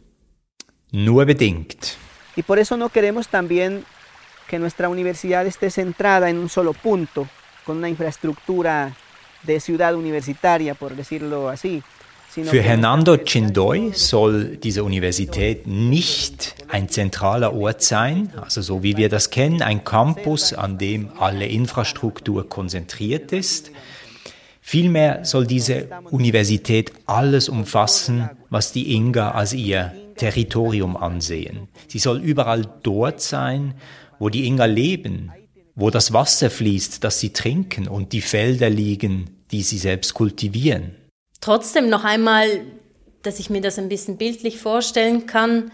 Nur 0.90 1.26
bedingt. 1.26 1.96
Y 2.36 2.42
por 2.42 2.58
eso 2.58 2.76
no 2.76 2.88
queremos 2.88 3.28
también 3.28 3.84
que 4.48 4.58
nuestra 4.58 4.88
universidad 4.88 5.46
esté 5.46 5.70
centrada 5.70 6.28
en 6.30 6.38
un 6.38 6.48
solo 6.48 6.72
punto, 6.72 7.28
con 7.64 7.76
una 7.78 7.88
infraestructura 7.88 8.96
de 9.42 9.60
ciudad 9.60 9.94
universitaria, 9.94 10.74
por 10.74 10.96
decirlo 10.96 11.48
así. 11.48 11.82
Für 12.43 12.62
Hernando 12.62 13.16
Chindoy 13.16 13.93
soll 13.95 14.57
diese 14.57 14.82
Universität 14.82 15.68
nicht 15.68 16.57
ein 16.68 16.89
zentraler 16.89 17.55
Ort 17.55 17.82
sein, 17.82 18.32
also 18.37 18.61
so 18.61 18.82
wie 18.82 18.97
wir 18.97 19.09
das 19.09 19.30
kennen, 19.30 19.62
ein 19.62 19.85
Campus, 19.85 20.53
an 20.53 20.76
dem 20.76 21.11
alle 21.18 21.47
Infrastruktur 21.47 22.49
konzentriert 22.49 23.30
ist, 23.32 23.70
Vielmehr 24.66 25.26
soll 25.26 25.47
diese 25.47 25.89
Universität 26.11 26.91
alles 27.05 27.51
umfassen, 27.51 28.30
was 28.49 28.72
die 28.72 28.95
Inga 28.95 29.32
als 29.32 29.53
ihr 29.53 29.93
Territorium 30.16 30.97
ansehen. 30.97 31.68
Sie 31.87 31.99
soll 31.99 32.18
überall 32.22 32.66
dort 32.82 33.20
sein, 33.20 33.74
wo 34.18 34.30
die 34.30 34.47
Inga 34.47 34.64
leben, 34.64 35.30
wo 35.74 35.91
das 35.91 36.14
Wasser 36.14 36.49
fließt, 36.49 37.05
das 37.05 37.20
sie 37.20 37.35
trinken 37.35 37.89
und 37.89 38.14
die 38.14 38.22
Felder 38.22 38.70
liegen, 38.70 39.45
die 39.51 39.62
sie 39.62 39.76
selbst 39.76 40.14
kultivieren. 40.14 40.97
Trotzdem 41.45 41.90
noch 41.90 42.05
einmal, 42.05 42.64
dass 43.20 43.38
ich 43.38 43.51
mir 43.51 43.61
das 43.61 43.78
ein 43.78 43.90
bisschen 43.90 44.16
bildlich 44.16 44.59
vorstellen 44.59 45.26
kann, 45.26 45.70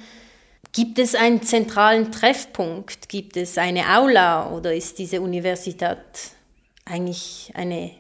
gibt 0.73 0.99
es 0.99 1.15
einen 1.15 1.45
zentralen 1.45 2.11
Treffpunkt? 2.11 3.09
Gibt 3.09 3.37
es 3.37 3.57
eine 3.57 3.97
Aula 3.97 4.51
oder 4.51 4.75
ist 4.75 4.99
diese 4.99 5.21
Universität 5.21 5.97
eigentlich 6.85 7.53
eine 7.55 7.93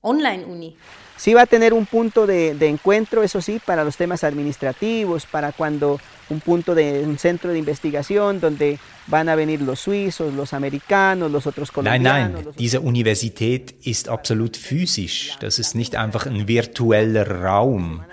Online-Uni. 0.00 0.74
Sí 1.18 1.34
va 1.34 1.42
a 1.42 1.46
tener 1.46 1.74
un 1.74 1.84
punto 1.84 2.26
de, 2.26 2.54
de, 2.54 2.66
encuentro, 2.66 3.22
eso 3.22 3.42
sí, 3.42 3.60
para 3.62 3.84
los 3.84 3.98
temas 3.98 4.24
administrativos, 4.24 5.26
para 5.26 5.52
cuando 5.52 6.00
un 6.30 6.40
punto 6.40 6.74
de 6.74 7.04
un 7.04 7.18
centro 7.18 7.50
de 7.50 7.58
investigación 7.58 8.40
donde 8.40 8.78
van 9.06 9.28
a 9.28 9.34
venir 9.34 9.62
los 9.62 9.80
suizos, 9.80 10.32
los 10.34 10.52
americanos, 10.52 11.30
los 11.30 11.46
otros 11.46 11.70
colombianos. 11.70 12.02
Nein, 12.02 12.44
nein, 12.44 12.54
diese 12.58 12.80
Universität 12.80 13.74
ist 13.82 14.08
absolut 14.08 14.56
physisch. 14.56 15.36
Das 15.40 15.58
ist 15.58 15.74
nicht 15.74 15.96
einfach 15.96 16.26
ein 16.26 16.46
virtueller 16.46 17.42
Raum. 17.42 18.04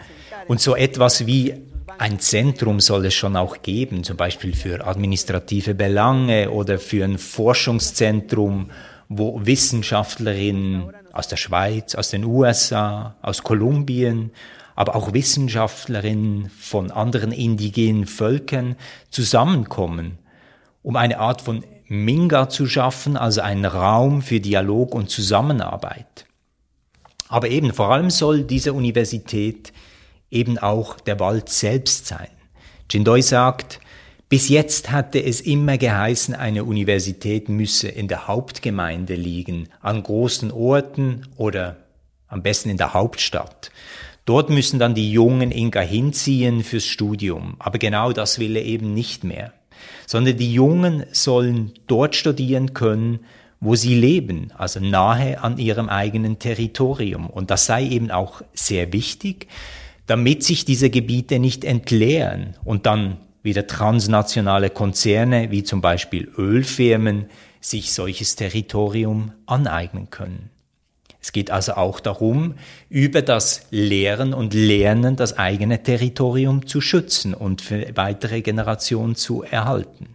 Und 0.48 0.62
so 0.62 0.76
etwas 0.76 1.26
wie 1.26 1.54
ein 1.98 2.20
Zentrum 2.20 2.80
soll 2.80 3.06
es 3.06 3.14
schon 3.14 3.36
auch 3.36 3.62
geben, 3.62 4.04
zum 4.04 4.18
Beispiel 4.18 4.56
für 4.56 4.86
administrative 4.86 5.76
Belange 5.76 6.52
oder 6.52 6.78
für 6.80 7.04
ein 7.04 7.18
Forschungszentrum, 7.18 8.70
wo 9.08 9.40
Wissenschaftlerinnen 9.46 10.92
aus 11.14 11.28
der 11.28 11.38
Schweiz, 11.38 11.96
aus 11.96 12.10
den 12.10 12.26
USA, 12.26 13.16
aus 13.22 13.44
Kolumbien, 13.44 14.32
aber 14.76 14.96
auch 14.96 15.14
Wissenschaftlerinnen 15.14 16.50
von 16.50 16.92
anderen 16.92 17.32
indigenen 17.32 18.06
Völkern 18.06 18.76
zusammenkommen, 19.10 20.18
um 20.84 20.96
eine 20.96 21.20
Art 21.20 21.42
von 21.42 21.64
Minga 21.88 22.50
zu 22.50 22.68
schaffen, 22.68 23.16
also 23.16 23.42
einen 23.42 23.66
Raum 23.66 24.22
für 24.22 24.40
Dialog 24.40 24.94
und 24.94 25.10
Zusammenarbeit. 25.10 26.26
Aber 27.28 27.50
eben 27.50 27.74
vor 27.74 27.92
allem 27.92 28.10
soll 28.10 28.44
diese 28.44 28.74
Universität 28.74 29.72
eben 30.30 30.58
auch 30.58 31.00
der 31.00 31.20
Wald 31.20 31.50
selbst 31.50 32.08
sein. 32.08 32.30
Jindoi 32.90 33.22
sagt, 33.22 33.80
bis 34.28 34.50
jetzt 34.50 34.92
hatte 34.92 35.24
es 35.24 35.42
immer 35.42 35.78
geheißen, 35.78 36.36
eine 36.36 36.64
Universität 36.64 37.48
müsse 37.48 37.88
in 37.88 38.08
der 38.08 38.28
Hauptgemeinde 38.28 39.16
liegen, 39.16 39.70
an 39.82 40.02
großen 40.02 40.52
Orten 40.52 41.28
oder 41.36 41.78
am 42.28 42.42
besten 42.42 42.70
in 42.70 42.78
der 42.78 42.94
Hauptstadt. 42.94 43.72
Dort 44.26 44.50
müssen 44.50 44.80
dann 44.80 44.96
die 44.96 45.12
jungen 45.12 45.52
Inka 45.52 45.82
hinziehen 45.82 46.64
fürs 46.64 46.86
Studium. 46.86 47.56
Aber 47.60 47.78
genau 47.78 48.12
das 48.12 48.40
will 48.40 48.56
er 48.56 48.66
eben 48.66 48.94
nicht 48.94 49.24
mehr. 49.24 49.54
Sondern 50.08 50.38
die 50.38 50.54
Jungen 50.54 51.06
sollen 51.12 51.74
dort 51.88 52.16
studieren 52.16 52.74
können, 52.74 53.20
wo 53.60 53.76
sie 53.76 53.96
leben, 53.96 54.52
also 54.58 54.80
nahe 54.80 55.42
an 55.42 55.58
ihrem 55.58 55.90
eigenen 55.90 56.40
Territorium. 56.40 57.30
Und 57.30 57.52
das 57.52 57.66
sei 57.68 57.88
eben 57.88 58.12
auch 58.12 58.42
sehr 58.54 58.94
wichtig, 58.94 59.48
damit 60.08 60.44
sich 60.44 60.66
diese 60.66 60.90
Gebiete 60.90 61.40
nicht 61.40 61.64
entleeren 61.64 62.56
und 62.64 62.86
dann 62.86 63.18
wieder 63.44 63.68
transnationale 63.68 64.72
Konzerne 64.72 65.52
wie 65.52 65.64
zum 65.64 65.82
Beispiel 65.82 66.32
Ölfirmen 66.38 67.26
sich 67.62 67.94
solches 67.94 68.36
Territorium 68.36 69.32
aneignen 69.46 70.10
können. 70.10 70.50
Es 71.26 71.32
geht 71.32 71.50
also 71.50 71.74
auch 71.74 72.00
darum, 72.00 72.54
über 72.88 73.24
das 73.24 73.66
Lehren 73.72 74.32
und 74.32 74.54
Lernen 74.54 75.16
das 75.16 75.40
eigene 75.40 75.82
Territorium 75.82 76.68
zu 76.68 76.82
schützen 76.82 77.34
und 77.34 77.64
für 77.64 77.84
weitere 77.96 78.44
Generationen 78.44 79.16
zu 79.16 79.42
erhalten. 79.42 80.10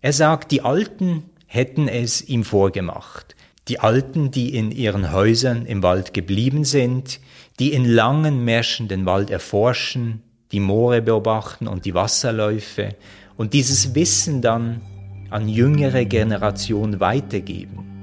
Er 0.00 0.14
sagt, 0.14 0.52
die 0.52 0.62
Alten 0.62 1.24
hätten 1.44 1.86
es 1.86 2.26
ihm 2.26 2.44
vorgemacht. 2.44 3.36
Die 3.68 3.78
Alten, 3.78 4.30
die 4.30 4.56
in 4.56 4.70
ihren 4.70 5.12
Häusern 5.12 5.66
im 5.66 5.82
Wald 5.82 6.14
geblieben 6.14 6.64
sind, 6.64 7.20
die 7.58 7.74
in 7.74 7.84
langen 7.84 8.46
Märschen 8.46 8.88
den 8.88 9.04
Wald 9.04 9.28
erforschen, 9.28 10.22
die 10.50 10.60
Moore 10.60 11.02
beobachten 11.02 11.68
und 11.68 11.84
die 11.84 11.92
Wasserläufe 11.92 12.96
und 13.36 13.52
dieses 13.52 13.94
Wissen 13.94 14.40
dann 14.40 14.80
an 15.28 15.46
jüngere 15.46 16.06
Generationen 16.06 17.00
weitergeben, 17.00 17.97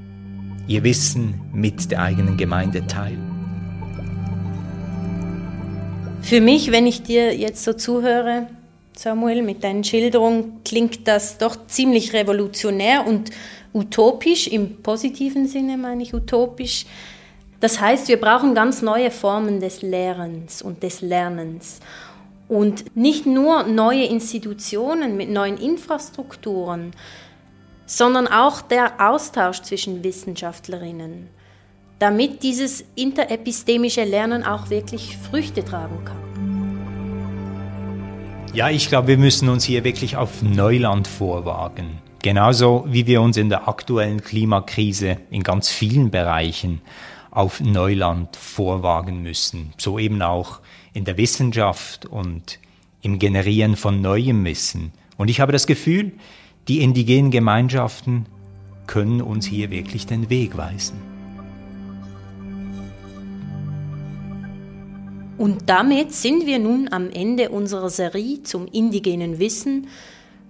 ihr 0.68 0.84
Wissen 0.84 1.41
mit 1.53 1.91
der 1.91 2.01
eigenen 2.01 2.38
Gemeinde 2.38 2.86
teilen. 2.88 3.36
Für 6.22 6.41
mich, 6.41 6.72
wenn 6.72 6.88
ich 6.88 7.03
dir 7.03 7.36
jetzt 7.38 7.63
so 7.63 7.74
zuhöre, 7.74 8.47
Samuel, 8.97 9.43
mit 9.43 9.63
deinen 9.63 9.84
Schilderungen, 9.84 10.61
klingt 10.63 11.07
das 11.07 11.38
doch 11.38 11.68
ziemlich 11.68 12.13
revolutionär 12.13 13.05
und 13.05 13.30
utopisch, 13.74 14.47
im 14.47 14.82
positiven 14.82 15.47
Sinne 15.47 15.78
meine 15.78 16.01
ich 16.01 16.13
utopisch. 16.13 16.86
Das 17.59 17.80
heißt, 17.80 18.07
wir 18.07 18.20
brauchen 18.20 18.55
ganz 18.55 18.82
neue 18.82 19.11
Formen 19.11 19.59
des 19.59 19.82
Lehrens 19.82 20.61
und 20.61 20.82
des 20.82 21.01
Lernens. 21.01 21.80
Und 22.47 22.95
nicht 22.95 23.26
nur 23.26 23.63
neue 23.63 24.05
Institutionen 24.05 25.18
mit 25.18 25.30
neuen 25.30 25.57
Infrastrukturen, 25.57 26.91
sondern 27.86 28.27
auch 28.27 28.61
der 28.61 28.93
Austausch 28.99 29.61
zwischen 29.61 30.03
Wissenschaftlerinnen, 30.03 31.27
damit 31.99 32.43
dieses 32.43 32.83
interepistemische 32.95 34.03
Lernen 34.03 34.43
auch 34.43 34.69
wirklich 34.69 35.17
Früchte 35.17 35.63
tragen 35.63 36.03
kann. 36.03 36.25
Ja, 38.53 38.69
ich 38.69 38.88
glaube, 38.88 39.09
wir 39.09 39.17
müssen 39.17 39.49
uns 39.49 39.65
hier 39.65 39.83
wirklich 39.83 40.15
auf 40.15 40.41
Neuland 40.41 41.07
vorwagen. 41.07 41.99
Genauso 42.21 42.86
wie 42.88 43.05
wir 43.05 43.21
uns 43.21 43.38
in 43.38 43.49
der 43.49 43.67
aktuellen 43.67 44.23
Klimakrise 44.23 45.17
in 45.29 45.43
ganz 45.43 45.69
vielen 45.69 46.09
Bereichen 46.09 46.81
auf 47.31 47.59
Neuland 47.59 48.36
vorwagen 48.36 49.21
müssen. 49.21 49.73
So 49.77 49.99
eben 49.99 50.21
auch 50.21 50.61
in 50.93 51.03
der 51.03 51.17
Wissenschaft 51.17 52.05
und 52.05 52.59
im 53.01 53.19
Generieren 53.19 53.75
von 53.75 54.01
neuem 54.01 54.45
Wissen. 54.45 54.93
Und 55.17 55.29
ich 55.29 55.41
habe 55.41 55.51
das 55.51 55.67
Gefühl, 55.67 56.13
die 56.68 56.82
indigenen 56.82 57.32
Gemeinschaften 57.32 58.26
können 58.88 59.22
uns 59.22 59.45
hier 59.45 59.70
wirklich 59.72 60.05
den 60.05 60.30
Weg 60.30 60.57
weisen. 60.57 60.97
Und 65.38 65.70
damit 65.70 66.13
sind 66.13 66.45
wir 66.45 66.59
nun 66.59 66.88
am 66.91 67.09
Ende 67.09 67.49
unserer 67.49 67.89
Serie 67.89 68.43
zum 68.43 68.68
indigenen 68.68 69.38
Wissen, 69.39 69.88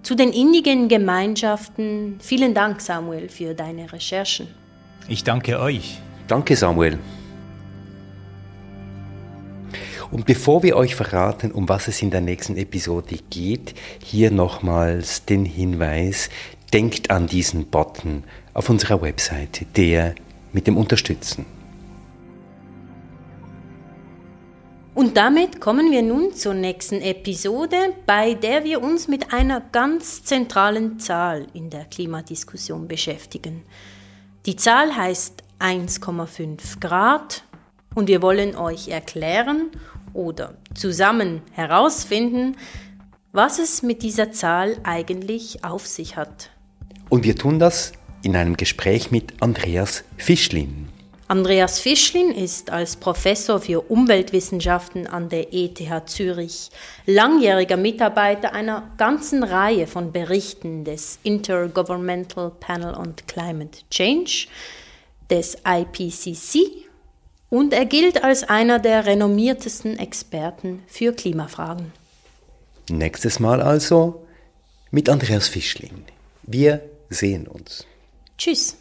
zu 0.03 0.15
den 0.15 0.31
indigenen 0.31 0.87
Gemeinschaften. 0.87 2.17
Vielen 2.19 2.53
Dank, 2.53 2.81
Samuel, 2.81 3.29
für 3.29 3.55
deine 3.55 3.91
Recherchen. 3.91 4.47
Ich 5.07 5.23
danke 5.23 5.59
euch. 5.59 5.99
Danke, 6.27 6.55
Samuel. 6.55 6.99
Und 10.11 10.25
bevor 10.25 10.63
wir 10.63 10.75
euch 10.75 10.95
verraten, 10.95 11.51
um 11.51 11.67
was 11.67 11.87
es 11.87 12.01
in 12.01 12.11
der 12.11 12.21
nächsten 12.21 12.57
Episode 12.57 13.17
geht, 13.29 13.73
hier 14.03 14.31
nochmals 14.31 15.25
den 15.25 15.45
Hinweis, 15.45 16.29
denkt 16.73 17.09
an 17.09 17.27
diesen 17.27 17.67
Button 17.67 18.23
auf 18.53 18.69
unserer 18.69 19.01
Webseite, 19.01 19.65
der 19.75 20.15
mit 20.53 20.67
dem 20.67 20.77
Unterstützen. 20.77 21.45
Und 24.93 25.17
damit 25.17 25.59
kommen 25.59 25.91
wir 25.91 26.01
nun 26.01 26.33
zur 26.33 26.53
nächsten 26.53 27.01
Episode, 27.01 27.93
bei 28.05 28.33
der 28.33 28.63
wir 28.63 28.81
uns 28.81 29.09
mit 29.09 29.33
einer 29.33 29.59
ganz 29.59 30.23
zentralen 30.23 30.99
Zahl 30.99 31.47
in 31.53 31.69
der 31.69 31.83
Klimadiskussion 31.83 32.87
beschäftigen. 32.87 33.63
Die 34.45 34.55
Zahl 34.55 34.95
heißt 34.95 35.43
1,5 35.59 36.79
Grad 36.79 37.43
und 37.93 38.07
wir 38.07 38.21
wollen 38.21 38.55
euch 38.55 38.87
erklären 38.87 39.71
oder 40.15 40.55
zusammen 40.73 41.41
herausfinden, 41.51 42.55
was 43.31 43.59
es 43.59 43.83
mit 43.83 44.01
dieser 44.01 44.31
Zahl 44.31 44.77
eigentlich 44.83 45.63
auf 45.63 45.85
sich 45.85 46.15
hat. 46.15 46.49
Und 47.09 47.23
wir 47.23 47.35
tun 47.35 47.59
das 47.59 47.91
in 48.23 48.35
einem 48.35 48.57
Gespräch 48.57 49.11
mit 49.11 49.33
Andreas 49.41 50.03
Fischlin. 50.17 50.89
Andreas 51.27 51.79
Fischlin 51.79 52.31
ist 52.31 52.69
als 52.69 52.95
Professor 52.97 53.59
für 53.59 53.81
Umweltwissenschaften 53.81 55.07
an 55.07 55.27
der 55.27 55.53
ETH 55.53 55.81
Zürich 56.05 56.69
langjähriger 57.07 57.77
Mitarbeiter 57.77 58.53
einer 58.53 58.91
ganzen 58.97 59.43
Reihe 59.43 59.87
von 59.87 60.11
Berichten 60.11 60.83
des 60.83 61.17
Intergovernmental 61.23 62.51
Panel 62.59 62.93
on 62.93 63.15
Climate 63.27 63.79
Change, 63.89 64.47
des 65.31 65.57
IPCC 65.67 66.84
und 67.49 67.73
er 67.73 67.85
gilt 67.85 68.23
als 68.23 68.43
einer 68.43 68.79
der 68.79 69.05
renommiertesten 69.05 69.97
Experten 69.99 70.83
für 70.87 71.13
Klimafragen. 71.13 71.91
Nächstes 72.89 73.39
Mal 73.39 73.61
also 73.61 74.25
mit 74.91 75.09
Andreas 75.09 75.47
Fischlin. 75.47 76.05
Wir 76.43 76.81
sehen 77.09 77.47
uns. 77.47 77.85
Tschüss. 78.37 78.75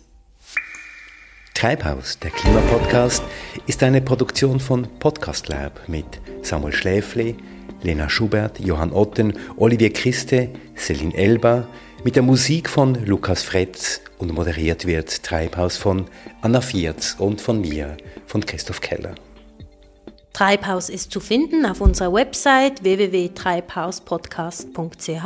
Treibhaus, 1.55 2.19
der 2.19 2.31
Klimapodcast, 2.31 3.23
ist 3.67 3.83
eine 3.83 4.03
Produktion 4.03 4.61
von 4.61 4.89
Podcast 4.99 5.49
Lab 5.49 5.89
mit 5.89 6.05
Samuel 6.43 6.75
Schläfli, 6.75 7.37
Lena 7.83 8.09
Schubert, 8.09 8.59
Johann 8.61 8.93
Otten, 8.93 9.39
Olivier 9.57 9.93
Christe, 9.93 10.51
Celine 10.77 11.15
Elba, 11.15 11.69
mit 12.05 12.14
der 12.16 12.22
Musik 12.22 12.68
von 12.68 13.07
Lukas 13.07 13.42
Fretz 13.42 14.02
und 14.18 14.34
moderiert 14.34 14.86
wird 14.86 15.24
Treibhaus 15.24 15.78
von 15.78 16.05
Anna 16.42 16.61
Vierz 16.61 17.16
und 17.18 17.40
von 17.40 17.62
mir, 17.62 17.96
von 18.26 18.44
Christoph 18.44 18.82
Keller. 18.82 19.14
Treibhaus 20.34 20.90
ist 20.90 21.11
zu 21.11 21.20
finden 21.20 21.64
auf 21.64 21.80
unserer 21.80 22.12
Website 22.12 22.84
www.treibhauspodcast.ch, 22.84 25.24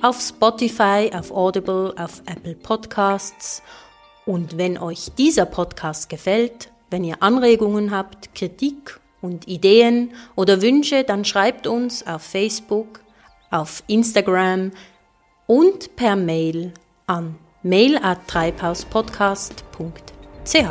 auf 0.00 0.20
Spotify, 0.22 1.10
auf 1.12 1.30
Audible, 1.30 1.92
auf 1.98 2.22
Apple 2.24 2.54
Podcasts 2.54 3.62
und 4.24 4.56
wenn 4.56 4.78
euch 4.78 5.10
dieser 5.18 5.44
Podcast 5.44 6.08
gefällt, 6.08 6.72
wenn 6.88 7.04
ihr 7.04 7.22
Anregungen 7.22 7.90
habt, 7.90 8.34
Kritik 8.34 8.98
und 9.20 9.46
Ideen 9.46 10.14
oder 10.34 10.62
Wünsche, 10.62 11.04
dann 11.04 11.26
schreibt 11.26 11.66
uns 11.66 12.06
auf 12.06 12.22
Facebook, 12.22 13.00
auf 13.50 13.82
Instagram 13.86 14.72
und 15.50 15.96
per 15.96 16.14
Mail 16.14 16.72
an 17.08 17.34
mail 17.64 17.96
at 17.96 18.28
treibhauspodcast.ch. 18.28 20.64